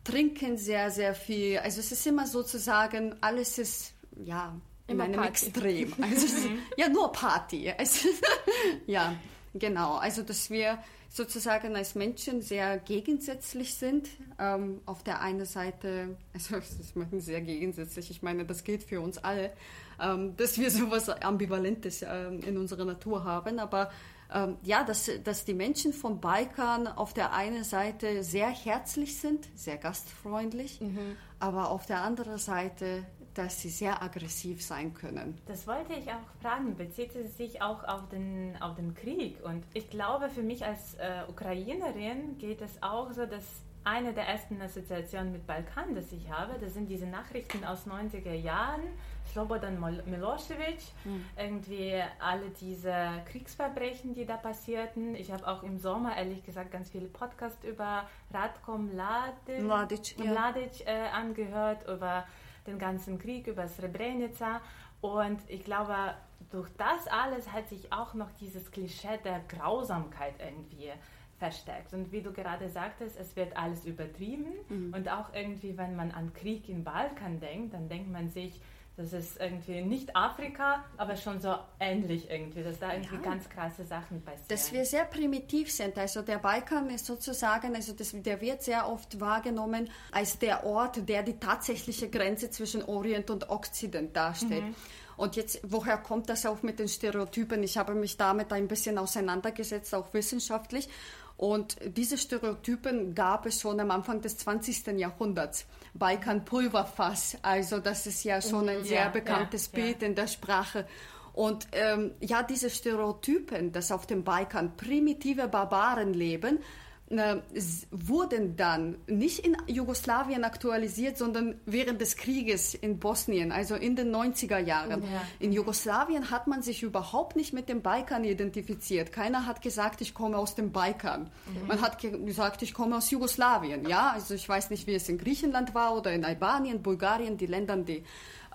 [0.05, 1.59] trinken sehr, sehr viel.
[1.59, 4.55] Also es ist immer sozusagen, alles ist, ja,
[4.87, 5.47] in immer einem Party.
[5.47, 5.95] Extrem.
[6.03, 7.73] Also ist, ja, nur Party.
[7.77, 8.09] Also,
[8.87, 9.15] ja,
[9.59, 9.97] genau.
[9.97, 14.09] Also, dass wir sozusagen als Menschen sehr gegensätzlich sind.
[14.39, 19.01] Ähm, auf der einen Seite, also das ist sehr gegensätzlich, ich meine, das gilt für
[19.01, 19.53] uns alle,
[20.01, 23.91] ähm, dass wir sowas Ambivalentes ähm, in unserer Natur haben, aber
[24.33, 29.49] ähm, ja, dass, dass die Menschen vom Balkan auf der einen Seite sehr herzlich sind,
[29.55, 31.17] sehr gastfreundlich, mhm.
[31.39, 33.05] aber auf der anderen Seite,
[33.37, 35.39] dass sie sehr aggressiv sein können.
[35.47, 36.77] Das wollte ich auch fragen.
[36.77, 39.43] Bezieht es sich auch auf den, auf den Krieg?
[39.45, 43.45] Und ich glaube, für mich als äh, Ukrainerin geht es auch so, dass
[43.87, 48.33] eine der ersten Assoziationen mit Balkan, das ich habe, das sind diese Nachrichten aus 90er
[48.35, 48.83] Jahren,
[49.31, 51.25] Slobodan Milosevic, mhm.
[51.39, 55.15] irgendwie alle diese Kriegsverbrechen, die da passierten.
[55.15, 60.33] Ich habe auch im Sommer, ehrlich gesagt, ganz viele Podcasts über Radko Mladic, Mladic, ja.
[60.33, 62.27] Mladic äh, angehört, über
[62.67, 64.61] den ganzen Krieg, über Srebrenica.
[65.01, 66.15] Und ich glaube,
[66.51, 70.93] durch das alles hat sich auch noch dieses Klischee der Grausamkeit irgendwie
[71.39, 71.93] verstärkt.
[71.93, 74.53] Und wie du gerade sagtest, es wird alles übertrieben.
[74.69, 74.95] Mhm.
[74.95, 78.61] Und auch irgendwie, wenn man an Krieg im Balkan denkt, dann denkt man sich,
[78.97, 83.21] das ist irgendwie nicht Afrika, aber schon so ähnlich irgendwie, dass da irgendwie ja.
[83.21, 84.49] ganz krasse Sachen passieren.
[84.49, 85.99] Dass wir sehr primitiv sind.
[85.99, 91.07] Also der Balkan ist sozusagen, also das, der wird sehr oft wahrgenommen als der Ort,
[91.09, 94.65] der die tatsächliche Grenze zwischen Orient und Okzident darstellt.
[94.65, 94.75] Mhm.
[95.19, 97.63] Und jetzt, woher kommt das auch mit den Stereotypen?
[97.63, 100.89] Ich habe mich damit ein bisschen auseinandergesetzt, auch wissenschaftlich.
[101.37, 104.99] Und diese Stereotypen gab es schon am Anfang des 20.
[104.99, 105.67] Jahrhunderts.
[105.93, 110.09] Balkan Pulverfass, also das ist ja schon ein sehr ja, bekanntes ja, Bild ja.
[110.09, 110.87] in der Sprache.
[111.33, 116.61] Und ähm, ja, diese Stereotypen, dass auf dem Balkan primitive Barbaren leben,
[117.09, 124.13] wurden dann nicht in Jugoslawien aktualisiert, sondern während des Krieges in Bosnien, also in den
[124.13, 125.03] 90er Jahren.
[125.03, 125.23] Ja.
[125.39, 129.13] In Jugoslawien hat man sich überhaupt nicht mit dem Balkan identifiziert.
[129.13, 131.31] Keiner hat gesagt, ich komme aus dem Balkan.
[131.47, 131.69] Mhm.
[131.69, 133.89] Man hat gesagt, ich komme aus Jugoslawien.
[133.89, 137.47] Ja, also ich weiß nicht, wie es in Griechenland war oder in Albanien, Bulgarien, die
[137.47, 138.03] Länder, die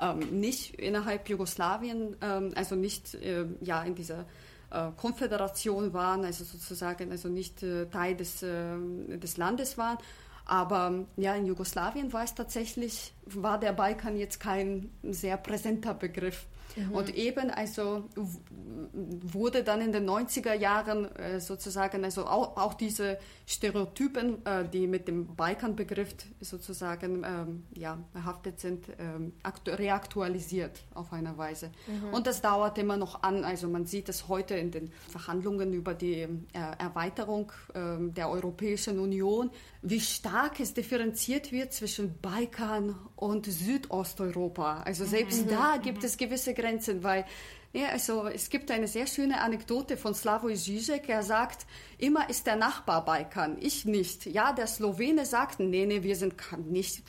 [0.01, 4.25] ähm, nicht innerhalb Jugoslawien, ähm, also nicht äh, ja in dieser
[4.97, 8.77] Konföderation waren, also sozusagen also nicht äh, Teil des, äh,
[9.17, 9.97] des Landes waren.
[10.45, 16.45] Aber ja, in Jugoslawien war es tatsächlich, war der Balkan jetzt kein sehr präsenter Begriff.
[16.75, 16.91] Mhm.
[16.91, 18.05] Und eben also
[18.93, 24.87] wurde dann in den 90er Jahren äh, sozusagen also auch, auch diese Stereotypen, äh, die
[24.87, 29.33] mit dem Balkan-Begriff sozusagen ähm, ja, behaftet sind, ähm,
[29.67, 31.71] reaktualisiert auf eine Weise.
[31.87, 32.13] Mhm.
[32.13, 33.43] Und das dauert immer noch an.
[33.43, 36.27] Also man sieht es heute in den Verhandlungen über die äh,
[36.79, 39.51] Erweiterung ähm, der Europäischen Union,
[39.81, 44.81] wie stark es differenziert wird zwischen Balkan und Südosteuropa.
[44.83, 45.49] Also selbst mhm.
[45.49, 46.05] da gibt mhm.
[46.05, 47.25] es gewisse Grenzen, weil
[47.73, 51.07] ja, also es gibt eine sehr schöne Anekdote von Slavoj Žižek.
[51.07, 51.65] Er sagt,
[51.97, 54.25] immer ist der Nachbar Balkan, ich nicht.
[54.25, 56.35] Ja, der Slowene sagt, nee, nee, wir sind
[56.69, 57.03] nicht,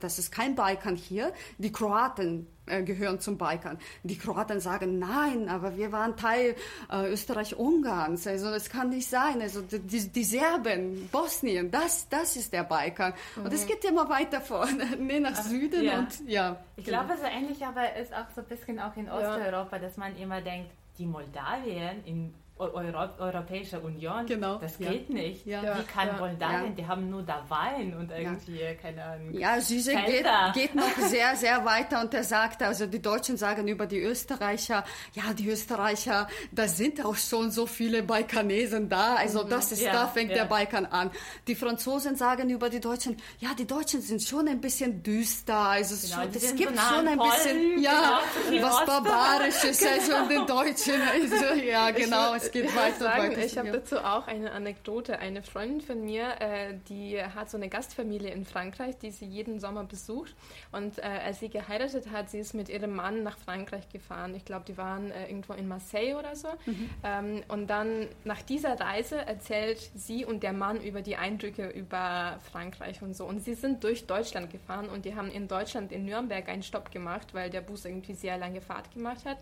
[0.00, 1.32] das ist kein Balkan hier.
[1.58, 3.78] Die Kroaten äh, gehören zum Balkan.
[4.02, 6.54] Die Kroaten sagen, nein, aber wir waren Teil
[6.90, 8.26] äh, Österreich-Ungarns.
[8.26, 9.40] Also es kann nicht sein.
[9.40, 13.14] Also die, die Serben, Bosnien, das, das ist der Balkan.
[13.36, 13.44] Mhm.
[13.44, 15.98] Und es geht immer weiter vorne, nee, nach Süden ja.
[15.98, 16.56] und ja.
[16.76, 17.04] Ich genau.
[17.04, 19.82] glaube, so ähnlich aber ist auch so ein bisschen auch in Osteuropa, ja.
[19.82, 24.26] dass man immer denkt, die Moldawien in Euro Europäische Union.
[24.26, 24.56] Genau.
[24.56, 25.14] Das geht ja.
[25.14, 25.46] nicht.
[25.46, 25.62] Ja.
[25.62, 26.16] Wie kann ja.
[26.18, 26.74] Moldawien?
[26.74, 29.32] Die haben nur da Wein und irgendwie, keine Ahnung.
[29.32, 33.68] Ja, Süße geht, geht, noch sehr, sehr weiter und er sagt, also die Deutschen sagen
[33.68, 34.84] über die Österreicher,
[35.14, 39.50] ja, die Österreicher, da sind auch schon so viele Balkanesen da, also mhm.
[39.50, 41.10] das ist, da fängt der Balkan an.
[41.46, 45.94] Die Franzosen sagen über die Deutschen, ja, die Deutschen sind schon ein bisschen düster, also
[45.94, 51.62] genau, es gibt schon ein bisschen, ja, genau, was Barbarisches, also in den Deutschen, also,
[51.62, 52.98] ja, genau, es geht weiter.
[52.98, 55.18] Sagen, weiter ich habe dazu auch eine Anekdote.
[55.18, 59.60] Eine Freundin von mir, äh, die hat so eine Gastfamilie in Frankreich, die sie jeden
[59.60, 60.34] Sommer besucht.
[60.72, 64.34] Und äh, als sie geheiratet hat, sie ist mit ihrem Mann nach Frankreich gefahren.
[64.34, 66.48] Ich glaube, die waren äh, irgendwo in Marseille oder so.
[66.66, 66.90] Mhm.
[67.04, 72.38] Ähm, und dann nach dieser Reise erzählt sie und der Mann über die Eindrücke über
[72.50, 73.24] Frankreich und so.
[73.24, 76.90] Und sie sind durch Deutschland gefahren und die haben in Deutschland in Nürnberg einen Stopp
[76.90, 79.38] gemacht, weil der Bus irgendwie sehr lange Fahrt gemacht hat.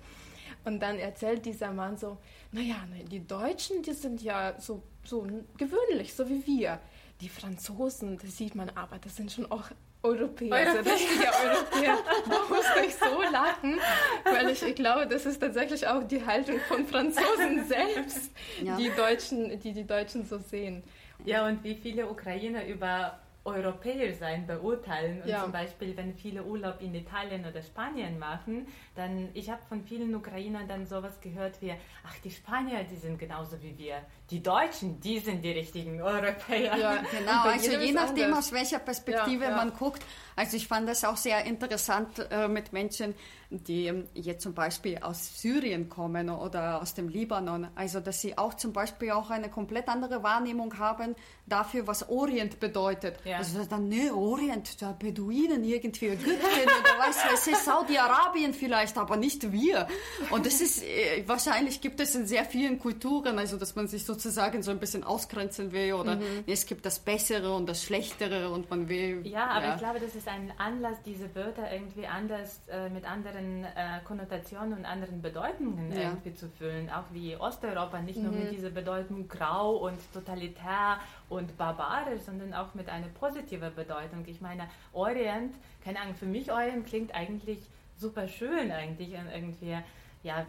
[0.67, 2.19] Und dann erzählt dieser Mann so,
[2.51, 2.75] naja,
[3.09, 5.25] die Deutschen, die sind ja so, so
[5.57, 6.81] gewöhnlich, so wie wir.
[7.21, 9.71] Die Franzosen, das sieht man aber, das sind schon auch
[10.03, 10.77] Europäer, Europäer.
[10.77, 11.99] Also richtige Europäer.
[12.29, 13.79] Da musste ich so lachen,
[14.25, 18.77] weil ich, ich glaube, das ist tatsächlich auch die Haltung von Franzosen selbst, ja.
[18.77, 20.83] die, Deutschen, die die Deutschen so sehen.
[21.25, 25.23] Ja, und wie viele Ukrainer über Europäer sein beurteilen.
[25.23, 25.43] Und ja.
[25.43, 30.15] zum Beispiel, wenn viele Urlaub in Italien oder Spanien machen, dann, ich habe von vielen
[30.15, 31.73] Ukrainern dann sowas gehört wie,
[32.05, 34.03] ach, die Spanier, die sind genauso wie wir.
[34.31, 36.77] Die Deutschen, die sind die richtigen Europäer.
[36.77, 37.43] Ja, genau.
[37.45, 38.47] Also je nachdem, anders.
[38.47, 40.03] aus welcher Perspektive ja, man guckt.
[40.35, 43.15] Also ich fand das auch sehr interessant äh, mit Menschen,
[43.51, 47.69] die ähm, jetzt zum Beispiel aus Syrien kommen oder aus dem Libanon.
[47.75, 51.15] Also dass sie auch zum Beispiel auch eine komplett andere Wahrnehmung haben
[51.47, 53.19] dafür, was Orient bedeutet.
[53.25, 53.39] Ja.
[53.39, 59.53] Also dann, ne, Orient, da Beduinen irgendwie, Ägypten oder weiß was, Saudi-Arabien vielleicht, aber nicht
[59.53, 59.87] wir.
[60.31, 64.05] Und das ist, äh, wahrscheinlich gibt es in sehr vielen Kulturen, also dass man sich
[64.17, 66.45] sozusagen so ein bisschen ausgrenzen will oder mhm.
[66.47, 69.27] es gibt das Bessere und das Schlechtere und man will.
[69.27, 69.75] Ja, aber ja.
[69.75, 74.73] ich glaube, das ist ein Anlass, diese Wörter irgendwie anders äh, mit anderen äh, Konnotationen
[74.79, 76.09] und anderen Bedeutungen ja.
[76.09, 76.89] irgendwie zu füllen.
[76.91, 78.25] Auch wie Osteuropa, nicht mhm.
[78.25, 78.57] nur mit mhm.
[78.57, 80.99] dieser Bedeutung grau und totalitär
[81.29, 84.25] und barbarisch, sondern auch mit einer positiven Bedeutung.
[84.27, 85.55] Ich meine, Orient,
[85.85, 87.59] keine Ahnung, für mich Orient klingt eigentlich
[87.99, 89.77] super schön eigentlich und irgendwie,
[90.23, 90.47] ja,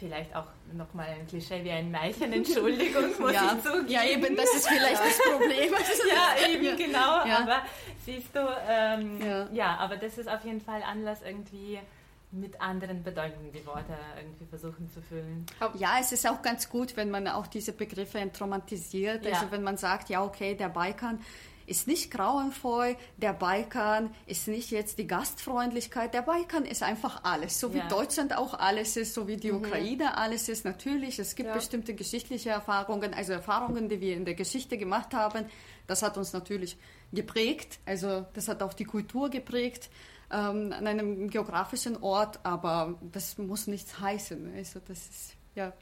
[0.00, 3.54] vielleicht auch nochmal ein Klischee wie ein Märchen, Entschuldigung, muss ja.
[3.56, 3.88] ich zugeben.
[3.88, 5.72] Ja, eben, das ist vielleicht das Problem.
[6.10, 6.74] ja, eben, ja.
[6.74, 7.38] genau, ja.
[7.42, 7.62] aber
[8.04, 9.48] siehst du, ähm, ja.
[9.52, 11.78] ja, aber das ist auf jeden Fall Anlass irgendwie
[12.32, 15.46] mit anderen Bedeutungen die Worte irgendwie versuchen zu füllen.
[15.74, 19.24] Ja, es ist auch ganz gut, wenn man auch diese Begriffe entromantisiert.
[19.24, 19.32] Ja.
[19.34, 21.20] Also wenn man sagt, ja, okay, der Balkan
[21.70, 27.60] ist nicht grauenvoll, der Balkan ist nicht jetzt die Gastfreundlichkeit, der Balkan ist einfach alles,
[27.60, 27.88] so wie ja.
[27.88, 29.58] Deutschland auch alles ist, so wie die mhm.
[29.58, 30.64] Ukraine alles ist.
[30.64, 31.54] Natürlich, es gibt ja.
[31.54, 35.46] bestimmte geschichtliche Erfahrungen, also Erfahrungen, die wir in der Geschichte gemacht haben.
[35.86, 36.76] Das hat uns natürlich
[37.12, 39.90] geprägt, also das hat auch die Kultur geprägt
[40.32, 44.54] ähm, an einem geografischen Ort, aber das muss nichts heißen.
[44.56, 45.72] Also das ist ja.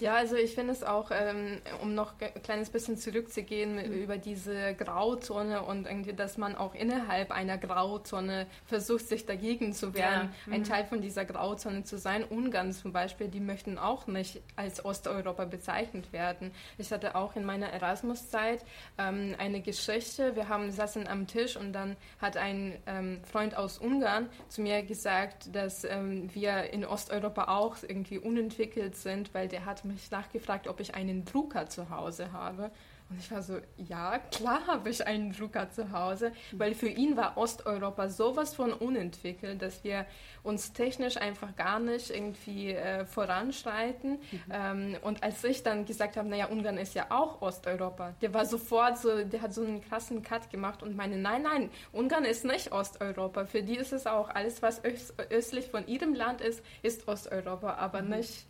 [0.00, 4.02] Ja, also ich finde es auch, ähm, um noch ein kleines bisschen zurückzugehen mhm.
[4.02, 9.94] über diese Grauzone und irgendwie, dass man auch innerhalb einer Grauzone versucht, sich dagegen zu
[9.94, 10.30] wehren, ja.
[10.46, 10.52] mhm.
[10.52, 12.24] ein Teil von dieser Grauzone zu sein.
[12.24, 16.52] Ungarn zum Beispiel, die möchten auch nicht als Osteuropa bezeichnet werden.
[16.78, 18.64] Ich hatte auch in meiner Erasmus-Zeit
[18.98, 20.36] ähm, eine Geschichte.
[20.36, 24.82] Wir haben saßen am Tisch und dann hat ein ähm, Freund aus Ungarn zu mir
[24.82, 30.68] gesagt, dass ähm, wir in Osteuropa auch irgendwie unentwickelt sind, weil der hat mich nachgefragt,
[30.68, 32.70] ob ich einen Drucker zu Hause habe.
[33.08, 37.16] Und ich war so, ja, klar habe ich einen Drucker zu Hause, weil für ihn
[37.16, 40.06] war Osteuropa sowas von unentwickelt, dass wir
[40.42, 44.12] uns technisch einfach gar nicht irgendwie äh, voranschreiten.
[44.12, 44.40] Mhm.
[44.50, 48.44] Ähm, und als ich dann gesagt habe, naja, Ungarn ist ja auch Osteuropa, der war
[48.44, 52.44] sofort so, der hat so einen krassen Cut gemacht und meine, nein, nein, Ungarn ist
[52.44, 53.44] nicht Osteuropa.
[53.44, 54.82] Für die ist es auch alles, was
[55.30, 58.10] östlich von ihrem Land ist, ist Osteuropa, aber mhm.
[58.10, 58.46] nicht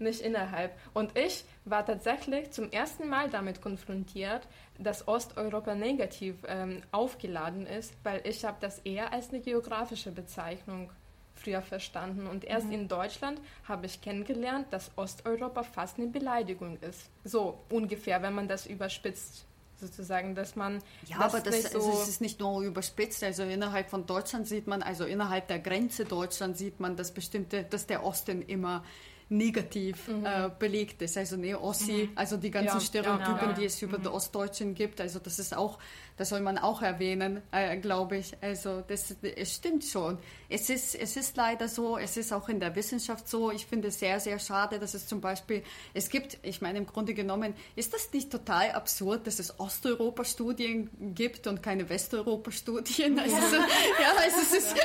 [0.00, 0.72] nicht innerhalb.
[0.94, 4.46] Und ich war tatsächlich zum ersten Mal damit konfrontiert,
[4.78, 10.90] dass Osteuropa negativ ähm, aufgeladen ist, weil ich habe das eher als eine geografische Bezeichnung
[11.34, 12.26] früher verstanden.
[12.26, 12.72] Und erst mhm.
[12.72, 17.10] in Deutschland habe ich kennengelernt, dass Osteuropa fast eine Beleidigung ist.
[17.24, 19.46] So ungefähr, wenn man das überspitzt
[19.80, 20.82] sozusagen, dass man.
[21.06, 23.22] Ja, das aber das, so also es ist nicht nur überspitzt.
[23.22, 27.64] Also innerhalb von Deutschland sieht man, also innerhalb der Grenze Deutschland sieht man, dass bestimmte,
[27.64, 28.84] dass der Osten immer
[29.30, 30.24] negativ mhm.
[30.24, 31.16] äh, belegt ist.
[31.16, 32.12] Also ne, Ossi, mhm.
[32.14, 33.52] also die ganzen ja, Stereotypen, genau, ja.
[33.52, 34.02] die es über mhm.
[34.02, 35.00] die Ostdeutschen gibt.
[35.00, 35.78] Also das ist auch,
[36.18, 38.36] das soll man auch erwähnen, äh, glaube ich.
[38.40, 40.18] Also das, es stimmt schon.
[40.48, 43.52] Es ist, es ist leider so, es ist auch in der Wissenschaft so.
[43.52, 45.62] Ich finde es sehr, sehr schade, dass es zum Beispiel,
[45.94, 50.90] es gibt, ich meine im Grunde genommen, ist das nicht total absurd, dass es Osteuropa-Studien
[51.14, 53.18] gibt und keine Westeuropa-Studien?
[53.18, 53.66] Also, ja.
[54.00, 54.76] ja, also es ist,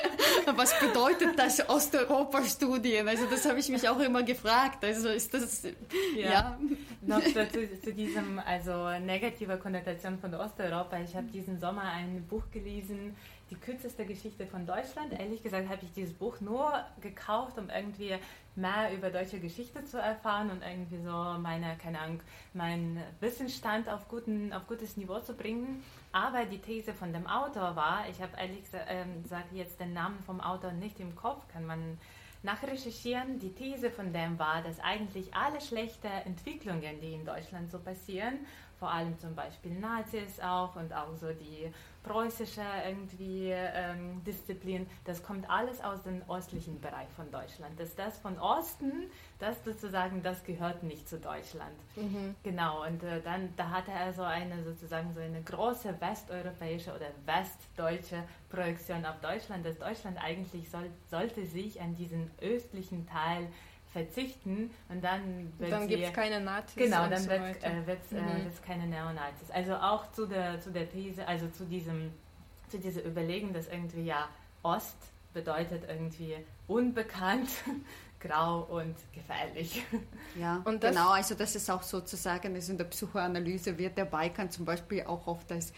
[0.56, 3.08] was bedeutet das Osteuropa-Studien?
[3.08, 4.84] Also das habe ich mich auch immer gefragt.
[4.84, 5.64] Also ist das.
[6.16, 6.32] Ja.
[6.32, 6.60] ja.
[7.02, 11.00] Noch dazu, zu diesem, also negativer Konnotation von Osteuropa.
[11.00, 13.16] Ich habe diesen Sommer ein Buch gelesen,
[13.50, 15.14] Die kürzeste Geschichte von Deutschland.
[15.14, 18.16] Ehrlich gesagt habe ich dieses Buch nur gekauft, um irgendwie
[18.56, 22.20] mehr über deutsche Geschichte zu erfahren und irgendwie so meine, keine Ahnung,
[22.54, 25.84] meinen Wissensstand auf, guten, auf gutes Niveau zu bringen.
[26.12, 30.18] Aber die These von dem Autor war, ich habe ehrlich gesagt ähm, jetzt den Namen
[30.26, 32.00] vom Autor nicht im Kopf, kann man
[32.44, 37.80] Nachrecherchieren, die These von dem war, dass eigentlich alle schlechten Entwicklungen, die in Deutschland so
[37.80, 38.40] passieren,
[38.84, 41.72] vor allem zum Beispiel Nazis auch und auch so die
[42.04, 47.80] preußische irgendwie ähm, Disziplin, das kommt alles aus dem östlichen Bereich von Deutschland.
[47.80, 49.10] Dass das von Osten,
[49.40, 51.72] das sozusagen, das gehört nicht zu Deutschland.
[51.96, 52.36] Mhm.
[52.44, 57.08] Genau, und äh, dann, da hatte er so eine sozusagen so eine große westeuropäische oder
[57.26, 63.48] westdeutsche Projektion auf Deutschland, dass Deutschland eigentlich soll, sollte sich an diesen östlichen Teil
[63.94, 68.12] verzichten und dann wird dann gibt es keine Nazis genau dann so wird äh, es
[68.12, 68.52] äh, mhm.
[68.66, 69.52] keine Neonazis.
[69.52, 72.12] Also auch zu der zu der These also zu diesem
[72.70, 74.28] zu dieser Überlegung dass irgendwie ja
[74.64, 74.98] Ost
[75.34, 76.36] bedeutet irgendwie
[76.68, 77.50] unbekannt
[78.20, 79.86] grau und gefährlich.
[80.40, 81.12] Ja und genau.
[81.12, 85.28] Also das ist auch sozusagen also in der Psychoanalyse wird der Balkan zum Beispiel auch
[85.28, 85.72] oft als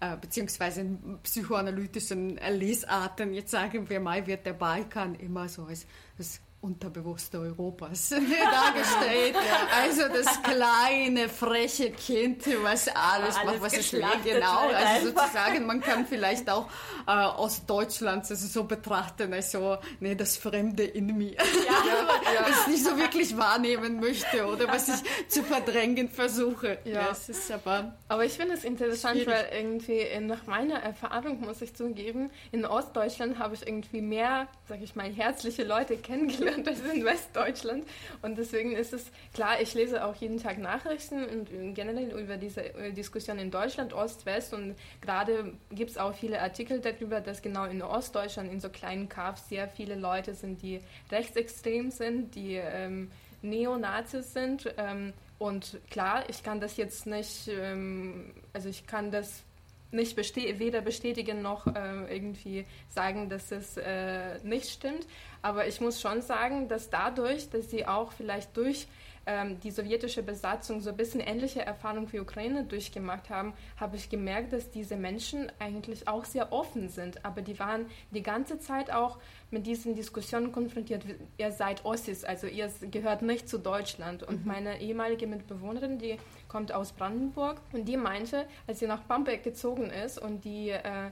[0.00, 5.86] äh, beziehungsweise in psychoanalytischen Lesarten, jetzt sagen wir mal, wird der Balkan immer so als
[6.16, 9.36] das Unterbewusste Europas dargestellt.
[9.80, 14.04] Also das kleine, freche Kind, was alles, alles macht, was es will.
[14.24, 16.66] Genau, also sozusagen, man kann vielleicht auch
[17.06, 21.36] äh, aus Deutschland also so betrachten, also nee, das Fremde in mir, ja.
[22.34, 22.40] ja.
[22.40, 26.78] was ich nicht so wirklich wahrnehmen möchte oder was ich zu verdrängen versuche.
[26.84, 29.32] Ja, es ist aber, aber ich finde es interessant, schwierig.
[29.32, 34.82] weil irgendwie nach meiner Erfahrung, muss ich zugeben, in Ostdeutschland habe ich irgendwie mehr, sag
[34.82, 37.84] ich mal, herzliche Leute kennengelernt Deutschland als in Westdeutschland.
[38.22, 42.62] Und deswegen ist es klar, ich lese auch jeden Tag Nachrichten und generell über diese
[42.96, 44.54] Diskussion in Deutschland, Ost, West.
[44.54, 49.08] Und gerade gibt es auch viele Artikel darüber, dass genau in Ostdeutschland, in so kleinen
[49.08, 50.80] Kaffs, sehr viele Leute sind, die
[51.10, 53.10] rechtsextrem sind, die ähm,
[53.42, 54.72] Neonazis sind.
[54.76, 59.44] Ähm, und klar, ich kann das jetzt nicht, ähm, also ich kann das
[59.90, 65.06] nicht besteh weder bestätigen noch äh, irgendwie sagen, dass es äh, nicht stimmt.
[65.42, 68.86] Aber ich muss schon sagen, dass dadurch, dass sie auch vielleicht durch
[69.28, 74.08] ähm, die sowjetische Besatzung so ein bisschen ähnliche Erfahrungen wie Ukraine durchgemacht haben, habe ich
[74.08, 77.26] gemerkt, dass diese Menschen eigentlich auch sehr offen sind.
[77.26, 79.18] Aber die waren die ganze Zeit auch
[79.50, 81.04] mit diesen Diskussionen konfrontiert.
[81.36, 84.22] Ihr seid Ossis, also ihr gehört nicht zu Deutschland.
[84.22, 84.48] Und mhm.
[84.48, 86.16] meine ehemalige Mitbewohnerin, die
[86.48, 91.10] kommt aus Brandenburg und die meinte, als sie nach Bamberg gezogen ist und die äh,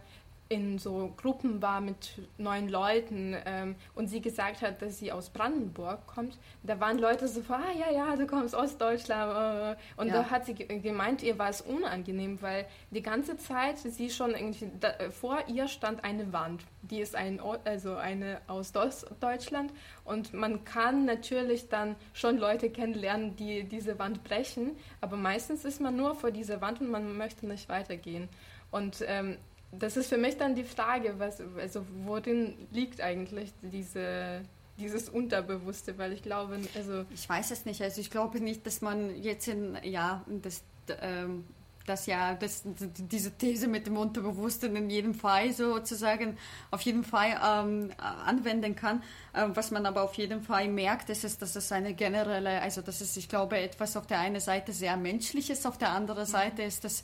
[0.48, 5.30] in so Gruppen war mit neuen Leuten ähm, und sie gesagt hat, dass sie aus
[5.30, 9.76] Brandenburg kommt, da waren Leute so, ah ja, ja, du kommst aus Deutschland.
[9.76, 10.00] Äh.
[10.00, 10.22] Und ja.
[10.22, 14.70] da hat sie gemeint, ihr war es unangenehm, weil die ganze Zeit sie schon irgendwie,
[14.78, 19.72] da, vor ihr stand eine Wand, die ist ein, also eine aus Deutschland
[20.04, 25.80] und man kann natürlich dann schon Leute kennenlernen, die diese Wand brechen, aber meistens ist
[25.80, 28.28] man nur vor dieser Wand und man möchte nicht weitergehen.
[28.70, 29.38] Und ähm,
[29.78, 34.42] das ist für mich dann die Frage, was, also worin liegt eigentlich diese,
[34.78, 37.82] dieses Unterbewusste, weil ich glaube, also ich weiß es nicht.
[37.82, 40.62] Also ich glaube nicht, dass man jetzt in ja das
[41.00, 41.44] ähm,
[41.86, 46.36] das ja das, diese These mit dem Unterbewussten in jedem Fall sozusagen
[46.70, 49.02] auf jeden Fall ähm, anwenden kann.
[49.34, 52.82] Ähm, was man aber auf jeden Fall merkt, ist, ist, dass es eine generelle, also
[52.82, 56.32] das ist, ich glaube, etwas auf der einen Seite sehr menschliches, auf der anderen mhm.
[56.32, 57.02] Seite ist das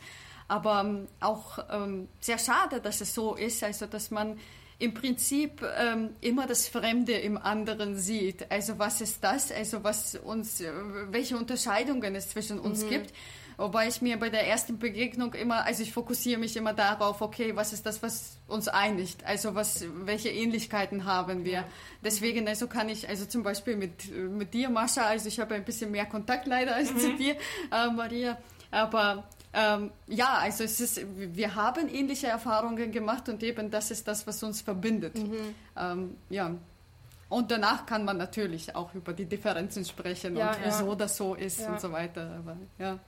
[0.52, 4.38] aber ähm, auch ähm, sehr schade, dass es so ist, also dass man
[4.78, 8.50] im Prinzip ähm, immer das Fremde im anderen sieht.
[8.50, 9.50] Also was ist das?
[9.50, 10.70] Also was uns, äh,
[11.08, 12.90] welche Unterscheidungen es zwischen uns mhm.
[12.90, 13.14] gibt.
[13.56, 17.56] Wobei ich mir bei der ersten Begegnung immer, also ich fokussiere mich immer darauf, okay,
[17.56, 19.24] was ist das, was uns einigt?
[19.24, 21.64] Also was, welche Ähnlichkeiten haben wir?
[22.04, 25.64] Deswegen, also kann ich, also zum Beispiel mit, mit dir, Mascha, also ich habe ein
[25.64, 26.98] bisschen mehr Kontakt leider als mhm.
[26.98, 27.36] zu dir,
[27.70, 28.36] äh, Maria,
[28.70, 29.24] aber
[29.54, 34.26] ähm, ja, also es ist, wir haben ähnliche Erfahrungen gemacht und eben das ist das,
[34.26, 35.16] was uns verbindet.
[35.16, 35.54] Mhm.
[35.76, 36.54] Ähm, ja.
[37.28, 40.94] Und danach kann man natürlich auch über die Differenzen sprechen ja, und wieso ja.
[40.94, 41.70] das so ist ja.
[41.70, 42.30] und so weiter.
[42.38, 42.98] Aber, ja.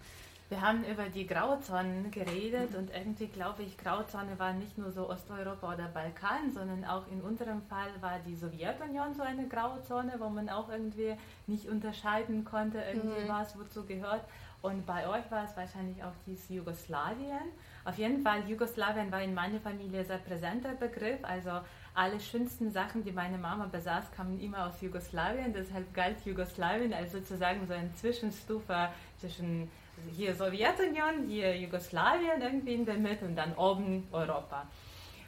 [0.50, 5.08] Wir haben über die Grauzonen geredet und irgendwie glaube ich, Grauzone war nicht nur so
[5.08, 10.28] Osteuropa oder Balkan, sondern auch in unserem Fall war die Sowjetunion so eine Grauzone, wo
[10.28, 11.16] man auch irgendwie
[11.46, 13.28] nicht unterscheiden konnte, irgendwie mhm.
[13.28, 14.24] was wozu gehört.
[14.64, 17.52] Und bei euch war es wahrscheinlich auch dieses Jugoslawien.
[17.84, 21.18] Auf jeden Fall, Jugoslawien war in meiner Familie sehr präsenter Begriff.
[21.22, 21.50] Also
[21.92, 25.52] alle schönsten Sachen, die meine Mama besaß, kamen immer aus Jugoslawien.
[25.52, 28.88] Deshalb galt Jugoslawien als sozusagen so eine Zwischenstufe
[29.18, 29.70] zwischen
[30.16, 34.66] hier Sowjetunion, hier Jugoslawien irgendwie in der Mitte und dann oben Europa.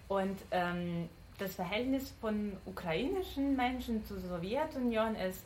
[0.08, 5.44] Und ähm, das Verhältnis von ukrainischen Menschen zur Sowjetunion ist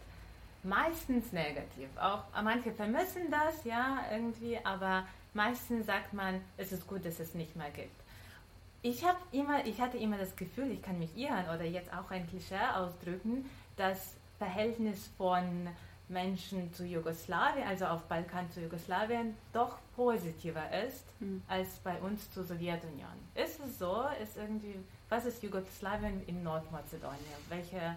[0.63, 1.89] meistens negativ.
[1.99, 7.35] Auch manche vermissen das, ja, irgendwie, aber meistens sagt man, es ist gut, dass es
[7.35, 8.01] nicht mehr gibt.
[8.83, 12.11] Ich habe immer, ich hatte immer das Gefühl, ich kann mich irren oder jetzt auch
[12.11, 13.45] ein Klischee ausdrücken,
[13.77, 15.69] das Verhältnis von
[16.09, 21.43] Menschen zu Jugoslawien, also auf Balkan zu Jugoslawien, doch positiver ist mhm.
[21.47, 23.11] als bei uns zur Sowjetunion.
[23.35, 24.05] Ist es so?
[24.23, 24.75] Ist irgendwie,
[25.09, 27.19] was ist Jugoslawien in Nordmazedonien?
[27.49, 27.97] Welche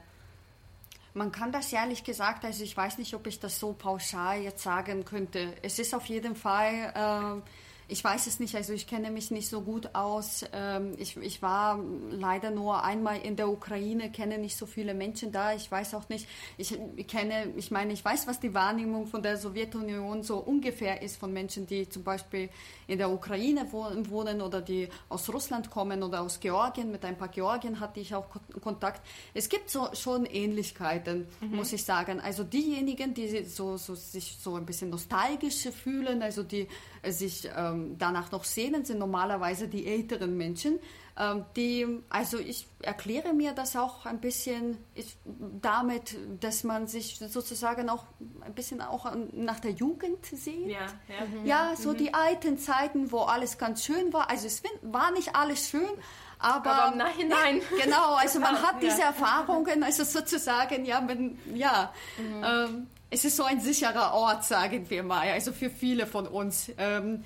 [1.13, 4.63] man kann das ehrlich gesagt, also ich weiß nicht, ob ich das so pauschal jetzt
[4.63, 5.53] sagen könnte.
[5.61, 6.93] Es ist auf jeden Fall.
[6.95, 7.41] Äh,
[7.87, 10.45] ich weiß es nicht, also ich kenne mich nicht so gut aus.
[10.53, 11.79] Ähm, ich, ich war
[12.11, 15.53] leider nur einmal in der Ukraine, kenne nicht so viele Menschen da.
[15.53, 16.27] Ich weiß auch nicht,
[16.57, 16.77] ich
[17.07, 21.33] kenne, ich meine, ich weiß, was die Wahrnehmung von der Sowjetunion so ungefähr ist von
[21.33, 22.49] Menschen, die zum Beispiel
[22.87, 26.91] in der Ukraine wohnen oder die aus Russland kommen oder aus Georgien.
[26.91, 28.27] Mit ein paar Georgien hatte ich auch
[28.61, 29.01] Kontakt.
[29.33, 31.55] Es gibt so schon Ähnlichkeiten, mhm.
[31.55, 32.19] muss ich sagen.
[32.21, 36.67] Also diejenigen, die so, so sich so ein bisschen nostalgisch fühlen, also die
[37.09, 40.79] sich ähm, danach noch sehnen, sind normalerweise die älteren Menschen.
[41.15, 45.15] Ähm, die, also ich erkläre mir das auch ein bisschen ich,
[45.61, 48.05] damit, dass man sich sozusagen auch
[48.41, 50.67] ein bisschen auch nach der Jugend sieht.
[50.67, 51.25] Ja, ja.
[51.25, 51.45] Mhm.
[51.45, 51.97] ja so mhm.
[51.97, 54.29] die alten Zeiten, wo alles ganz schön war.
[54.31, 55.91] Also es war nicht alles schön,
[56.39, 57.61] aber, aber nein, nein.
[57.83, 62.43] Genau, also man hat diese Erfahrungen, also sozusagen, ja, man, ja, mhm.
[62.43, 66.71] ähm, es ist so ein sicherer Ort, sagen wir mal, also für viele von uns.
[66.77, 67.23] Ähm,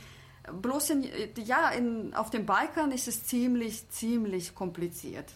[0.61, 1.07] bloß in,
[1.45, 5.31] ja, in, auf dem Balkan ist es ziemlich, ziemlich kompliziert.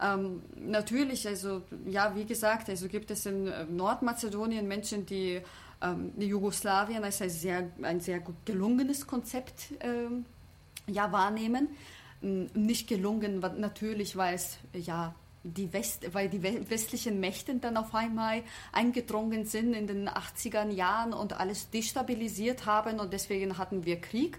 [0.00, 5.42] Ähm, natürlich, also ja, wie gesagt, also gibt es in äh, Nordmazedonien Menschen, die
[5.82, 10.24] ähm, Jugoslawien als ein sehr, ein sehr gut gelungenes Konzept ähm,
[10.86, 11.68] ja, wahrnehmen.
[12.20, 15.12] Nicht gelungen, natürlich, weil es ja
[15.44, 21.12] die West, weil die westlichen Mächte dann auf einmal eingedrungen sind in den 80er Jahren
[21.12, 24.38] und alles destabilisiert haben und deswegen hatten wir Krieg.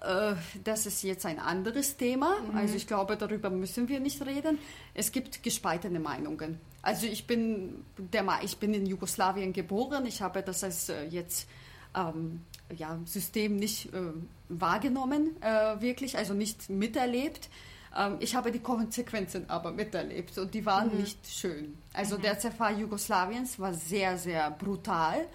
[0.00, 0.34] Äh,
[0.64, 2.40] das ist jetzt ein anderes Thema.
[2.40, 2.56] Mhm.
[2.56, 4.58] Also ich glaube, darüber müssen wir nicht reden.
[4.94, 6.58] Es gibt gespaltene Meinungen.
[6.80, 10.06] Also ich bin, der, ich bin in Jugoslawien geboren.
[10.06, 11.48] Ich habe das als äh, jetzt
[11.94, 12.40] ähm,
[12.76, 14.12] ja, System nicht äh,
[14.48, 17.48] wahrgenommen, äh, wirklich, also nicht miterlebt.
[17.96, 21.00] Ähm, ich habe die Konsequenzen aber miterlebt und die waren mhm.
[21.00, 21.78] nicht schön.
[21.92, 22.22] Also mhm.
[22.22, 25.26] der Zerfall Jugoslawiens war sehr, sehr brutal.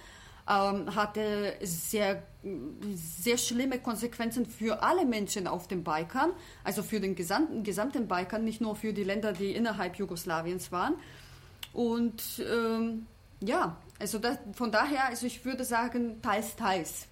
[0.50, 2.24] Ähm, hatte sehr,
[2.94, 6.32] sehr schlimme Konsequenzen für alle Menschen auf dem Balkan,
[6.64, 10.96] also für den gesamten, gesamten Balkan, nicht nur für die Länder, die innerhalb Jugoslawiens waren.
[11.74, 13.08] Und ähm,
[13.42, 17.08] ja, also das, von daher, also ich würde sagen, teils, teils.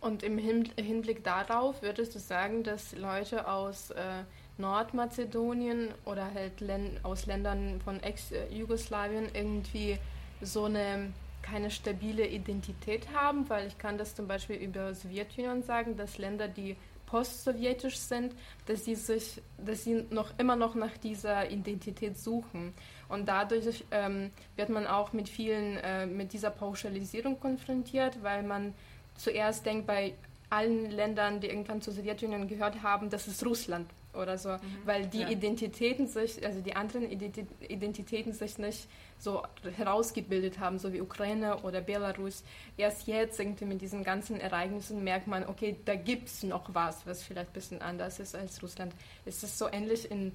[0.00, 4.24] Und im Hinblick darauf würdest du sagen, dass Leute aus äh,
[4.56, 9.98] Nordmazedonien oder halt Län aus Ländern von Ex-Jugoslawien irgendwie
[10.40, 15.96] so eine keine stabile Identität haben, weil ich kann das zum Beispiel über Sowjetunion sagen,
[15.96, 16.76] dass Länder, die
[17.06, 18.34] postsowjetisch sind,
[18.66, 22.72] dass sie sich, dass sie noch immer noch nach dieser Identität suchen.
[23.08, 28.74] Und dadurch ähm, wird man auch mit vielen, äh, mit dieser Pauschalisierung konfrontiert, weil man
[29.20, 30.14] zuerst denkt bei
[30.48, 34.58] allen Ländern, die irgendwann zur Sowjetunion gehört haben, das ist Russland oder so, mhm.
[34.84, 35.28] weil die ja.
[35.28, 39.42] Identitäten sich, also die anderen Identitäten sich nicht so
[39.76, 42.42] herausgebildet haben, so wie Ukraine oder Belarus.
[42.76, 47.06] Erst jetzt irgendwie mit diesen ganzen Ereignissen merkt man, okay, da gibt es noch was,
[47.06, 48.92] was vielleicht ein bisschen anders ist als Russland.
[49.24, 50.32] Ist das so ähnlich in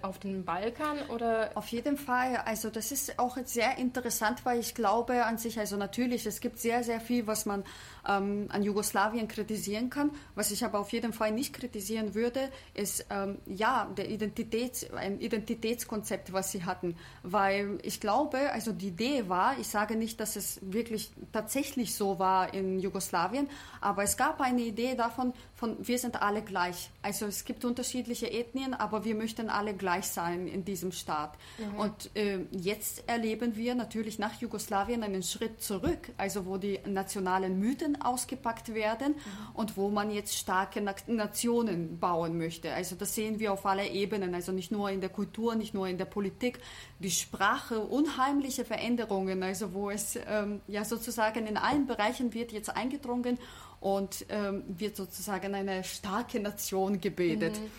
[0.00, 1.50] auf dem Balkan oder?
[1.54, 2.36] Auf jeden Fall.
[2.46, 6.58] Also das ist auch sehr interessant, weil ich glaube an sich, also natürlich, es gibt
[6.58, 7.64] sehr, sehr viel, was man
[8.08, 10.10] ähm, an Jugoslawien kritisieren kann.
[10.34, 15.20] Was ich aber auf jeden Fall nicht kritisieren würde, ist ähm, ja der Identitäts, ein
[15.20, 16.96] Identitätskonzept, was sie hatten.
[17.22, 22.18] Weil ich glaube, also die Idee war, ich sage nicht, dass es wirklich tatsächlich so
[22.18, 23.48] war in Jugoslawien,
[23.80, 26.88] aber es gab eine Idee davon, von wir sind alle gleich.
[27.02, 31.36] Also es gibt unterschiedliche Ethnien, aber wir möchten alle gleich sein in diesem Staat.
[31.58, 31.80] Mhm.
[31.80, 37.58] Und äh, jetzt erleben wir natürlich nach Jugoslawien einen Schritt zurück, also wo die nationalen
[37.58, 39.54] Mythen ausgepackt werden mhm.
[39.54, 42.72] und wo man jetzt starke Nationen bauen möchte.
[42.72, 45.88] Also das sehen wir auf aller Ebenen, also nicht nur in der Kultur, nicht nur
[45.88, 46.60] in der Politik,
[47.00, 52.76] die Sprache, unheimliche Veränderungen, also wo es ähm, ja sozusagen in allen Bereichen wird jetzt
[52.76, 53.38] eingedrungen
[53.80, 57.58] und ähm, wird sozusagen eine starke Nation gebildet.
[57.58, 57.70] Mhm.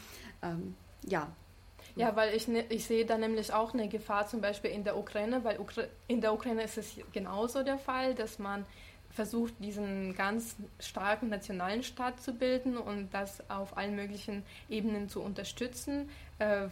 [0.41, 1.28] Ähm, ja.
[1.95, 4.97] Ja, weil ich, ne, ich sehe da nämlich auch eine Gefahr zum Beispiel in der
[4.97, 8.66] Ukraine, weil Ukra in der Ukraine ist es genauso der Fall, dass man
[9.10, 15.22] versucht, diesen ganz starken nationalen Staat zu bilden und das auf allen möglichen Ebenen zu
[15.22, 16.10] unterstützen,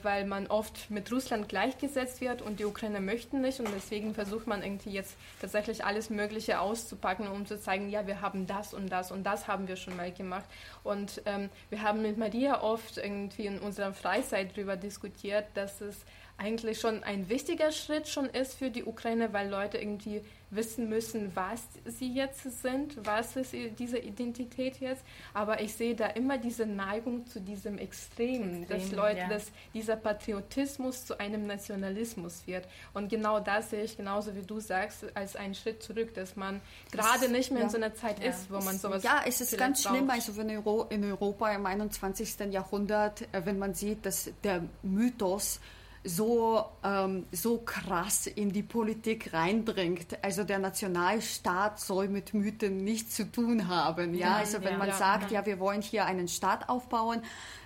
[0.02, 4.48] weil man oft mit Russland gleichgesetzt wird und die Ukraine möchten nicht und deswegen versucht
[4.48, 8.90] man irgendwie jetzt tatsächlich alles Mögliche auszupacken, um zu zeigen, ja, wir haben das und
[8.90, 10.46] das und das haben wir schon mal gemacht.
[10.84, 15.98] Und ähm, wir haben mit Maria oft irgendwie in unserer Freizeit darüber diskutiert, dass es
[16.38, 21.36] eigentlich schon ein wichtiger Schritt schon ist für die Ukraine, weil Leute irgendwie wissen müssen,
[21.36, 25.04] was sie jetzt sind, was ist diese Identität jetzt.
[25.34, 29.28] Aber ich sehe da immer diese Neigung zu diesem Extrem, Extrem dass Leute, ja.
[29.28, 32.68] dass dieser Patriotismus zu einem Nationalismus wird.
[32.94, 36.62] Und genau das sehe ich genauso wie du sagst, als einen Schritt zurück, dass man
[36.92, 37.66] gerade nicht mehr ja.
[37.66, 38.30] in so einer Zeit ja.
[38.30, 39.04] ist, wo man sowas.
[39.04, 39.96] Ja, es ist ganz braucht.
[39.96, 42.52] schlimm, also wenn in Europa im 21.
[42.52, 45.60] Jahrhundert, äh, wenn man sieht, dass der Mythos
[46.08, 50.18] so, ähm, so krass in die Politik reinbringt.
[50.24, 54.14] Also der Nationalstaat soll mit Mythen nichts zu tun haben.
[54.14, 57.22] Ja, also wenn man ja, sagt, ja, wir wollen hier einen Staat aufbauen,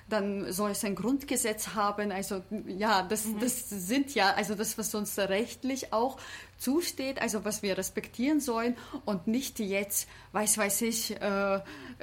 [0.10, 2.12] dann soll es ein Grundgesetz haben.
[2.12, 3.40] Also ja, das, mhm.
[3.40, 6.18] das sind ja, also das, was uns rechtlich auch
[6.62, 11.60] zusteht, also was wir respektieren sollen und nicht jetzt, weiß weiß ich, äh,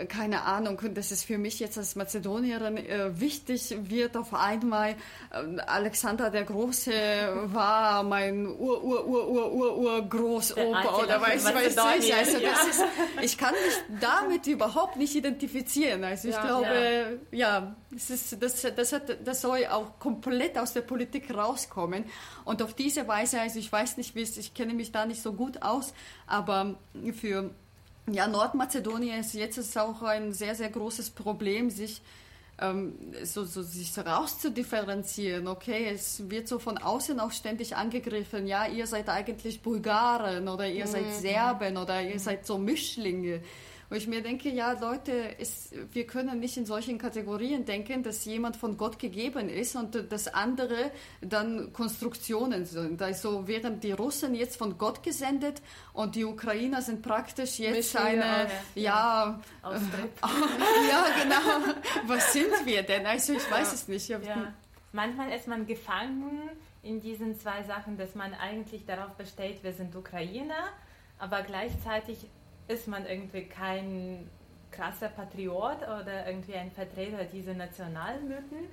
[0.09, 4.97] keine Ahnung, das ist für mich jetzt als Mazedonierin äh, wichtig, wird auf einmal
[5.31, 6.93] äh, Alexander der Große
[7.47, 12.15] war mein Ur, Ur, Ur, Ur, Ur, Ur Großoper oder weiß, weiß ich.
[12.15, 12.85] Also das ist,
[13.23, 16.03] ich kann mich damit überhaupt nicht identifizieren.
[16.03, 20.59] Also ich ja, glaube, ja, ja das, ist, das, das, hat, das soll auch komplett
[20.59, 22.05] aus der Politik rauskommen.
[22.45, 25.23] Und auf diese Weise, also ich weiß nicht, wie es, ich kenne mich da nicht
[25.23, 25.93] so gut aus,
[26.27, 26.75] aber
[27.15, 27.51] für
[28.11, 32.01] ja, Nordmazedonien ist jetzt ist auch ein sehr, sehr großes Problem, sich
[32.59, 32.95] ähm,
[33.25, 35.47] so, so sich rauszudifferenzieren.
[35.47, 38.47] Okay, es wird so von außen auch ständig angegriffen.
[38.47, 40.91] Ja, ihr seid eigentlich Bulgaren oder ihr mhm.
[40.91, 42.19] seid Serben oder ihr mhm.
[42.19, 43.43] seid so Mischlinge.
[43.91, 48.25] Wo ich mir denke, ja, Leute, es, wir können nicht in solchen Kategorien denken, dass
[48.27, 50.91] jemand von Gott gegeben ist und das andere
[51.23, 53.01] dann Konstruktionen sind.
[53.01, 55.63] Also während die Russen jetzt von Gott gesendet
[55.95, 61.75] und die Ukrainer sind praktisch jetzt Mischlinge, eine, ja, ja, ja, genau.
[62.07, 63.07] Was sind wir denn?
[63.07, 64.09] Also ich weiß es nicht.
[64.09, 64.19] Ja.
[64.93, 66.51] Manchmal ist man gefangen
[66.83, 70.69] in diesen zwei Sachen, dass man eigentlich darauf besteht, wir sind Ukrainer,
[71.19, 72.19] aber gleichzeitig
[72.69, 74.29] ist man irgendwie kein
[74.71, 78.69] krasser Patriot oder irgendwie ein Vertreter dieser Nationalmythen.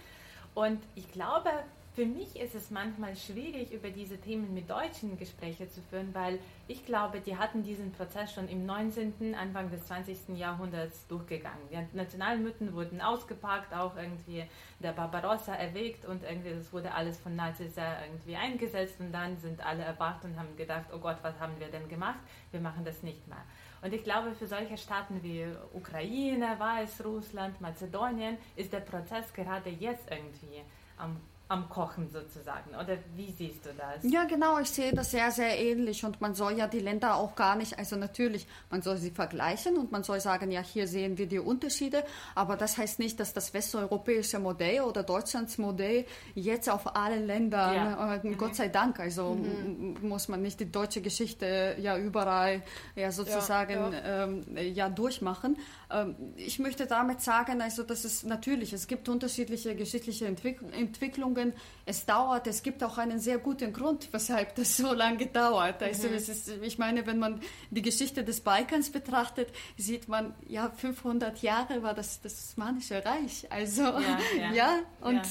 [0.53, 1.49] Und ich glaube,
[1.95, 6.39] für mich ist es manchmal schwierig, über diese Themen mit Deutschen Gespräche zu führen, weil
[6.67, 10.37] ich glaube, die hatten diesen Prozess schon im 19., Anfang des 20.
[10.37, 11.61] Jahrhunderts durchgegangen.
[11.71, 14.43] Die Nationalmythen wurden ausgepackt, auch irgendwie
[14.79, 19.65] der Barbarossa erwägt und irgendwie das wurde alles von Nazis irgendwie eingesetzt und dann sind
[19.65, 22.19] alle erwacht und haben gedacht, oh Gott, was haben wir denn gemacht?
[22.51, 23.43] Wir machen das nicht mehr.
[23.85, 30.09] Und ich glaube, für solche Staaten wie Ukraine, Weißrussland, Mazedonien ist der Prozess gerade jetzt
[30.09, 30.63] irgendwie
[30.97, 31.17] am
[31.47, 32.71] am Kochen sozusagen.
[32.71, 34.11] Oder wie siehst du das?
[34.11, 37.35] Ja, genau, ich sehe das sehr, sehr ähnlich und man soll ja die Länder auch
[37.35, 41.19] gar nicht, also natürlich, man soll sie vergleichen und man soll sagen, ja, hier sehen
[41.19, 46.67] wir die Unterschiede, aber das heißt nicht, dass das westeuropäische Modell oder Deutschlands Modell jetzt
[46.67, 48.15] auf alle Länder, ja.
[48.15, 48.37] äh, mhm.
[48.37, 49.97] Gott sei Dank, also mhm.
[50.01, 52.63] muss man nicht die deutsche Geschichte ja überall
[52.95, 54.23] ja sozusagen ja, ja.
[54.23, 55.57] Ähm, ja durchmachen.
[55.91, 61.34] Ähm, ich möchte damit sagen, also das ist natürlich, es gibt unterschiedliche geschichtliche Entwick Entwicklungen
[61.35, 61.53] Entwicklungen.
[61.87, 65.83] Es dauert, es gibt auch einen sehr guten Grund, weshalb das so lange dauert.
[65.83, 66.15] Also mhm.
[66.15, 71.43] es ist, ich meine, wenn man die Geschichte des Balkans betrachtet, sieht man, ja, 500
[71.43, 73.45] Jahre war das das Osmanische Reich.
[73.51, 74.51] Also ja, ja.
[74.53, 75.21] ja und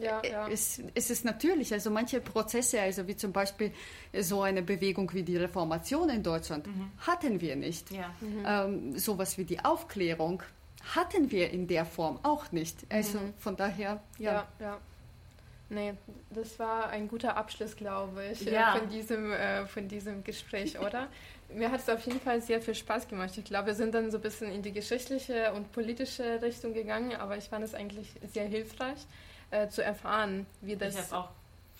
[0.00, 0.20] ja.
[0.24, 3.72] Ja, Es, es ist natürlich, also manche Prozesse, also wie zum Beispiel
[4.20, 6.90] so eine Bewegung wie die Reformation in Deutschland, mhm.
[6.98, 7.92] hatten wir nicht.
[7.92, 8.12] Ja.
[8.20, 8.44] Mhm.
[8.44, 10.42] Ähm, sowas wie die Aufklärung
[10.94, 12.86] hatten wir in der Form auch nicht.
[12.88, 13.34] Also mhm.
[13.38, 14.32] von daher, ja.
[14.32, 14.78] ja, ja.
[15.70, 15.94] Nee,
[16.30, 18.74] das war ein guter Abschluss, glaube ich, äh, ja.
[18.76, 21.06] von, diesem, äh, von diesem Gespräch, oder?
[21.48, 23.36] Mir hat es auf jeden Fall sehr viel Spaß gemacht.
[23.36, 27.14] Ich glaube, wir sind dann so ein bisschen in die geschichtliche und politische Richtung gegangen,
[27.14, 29.06] aber ich fand es eigentlich sehr hilfreich
[29.50, 30.94] äh, zu erfahren, wie das.
[30.94, 31.28] Ich habe auch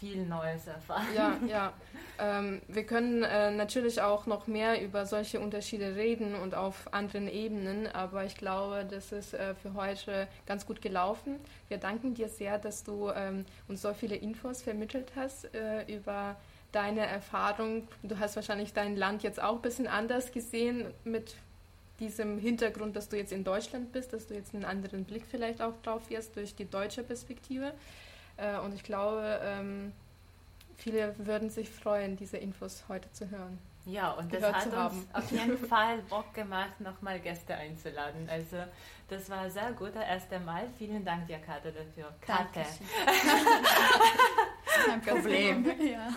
[0.01, 1.07] viel Neues erfahren.
[1.15, 1.73] Ja, ja.
[2.19, 7.29] Ähm, wir können äh, natürlich auch noch mehr über solche Unterschiede reden und auf anderen
[7.29, 11.37] Ebenen, aber ich glaube, das ist äh, für heute ganz gut gelaufen.
[11.69, 16.37] Wir danken dir sehr, dass du ähm, uns so viele Infos vermittelt hast äh, über
[16.73, 17.87] deine Erfahrung.
[18.03, 21.35] Du hast wahrscheinlich dein Land jetzt auch ein bisschen anders gesehen mit
[21.99, 25.61] diesem Hintergrund, dass du jetzt in Deutschland bist, dass du jetzt einen anderen Blick vielleicht
[25.61, 27.73] auch drauf wirst durch die deutsche Perspektive.
[28.41, 29.93] Äh, und ich glaube, ähm,
[30.77, 33.59] viele würden sich freuen, diese Infos heute zu hören.
[33.87, 35.09] Ja, und das hat uns haben.
[35.13, 38.29] auf jeden Fall Bock gemacht, nochmal Gäste einzuladen.
[38.29, 38.59] Also
[39.09, 40.69] das war sehr gut, das erste Mal.
[40.79, 42.13] Vielen Dank dir, Karte, dafür.
[42.21, 42.61] Karte.
[44.87, 45.65] Kein Problem.
[45.81, 46.09] ja.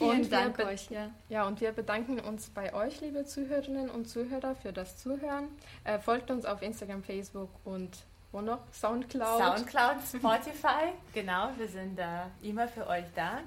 [0.00, 0.90] Und Dank euch.
[0.90, 1.10] Ja.
[1.28, 5.48] ja, und wir bedanken uns bei euch, liebe Zuhörerinnen und Zuhörer, für das Zuhören.
[5.84, 7.98] Äh, folgt uns auf Instagram, Facebook und
[8.32, 8.60] wo noch?
[8.72, 9.38] Soundcloud.
[9.38, 10.92] Soundcloud, Spotify.
[11.12, 13.40] genau, wir sind da immer für euch da.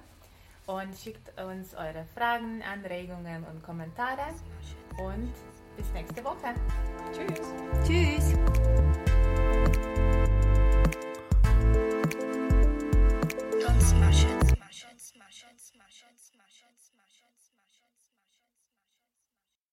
[0.68, 4.34] Und schickt uns eure Fragen, Anregungen und Kommentare.
[4.98, 5.34] Und
[5.76, 6.54] bis nächste Woche.
[7.12, 7.54] Tschüss.
[7.86, 8.91] Tschüss.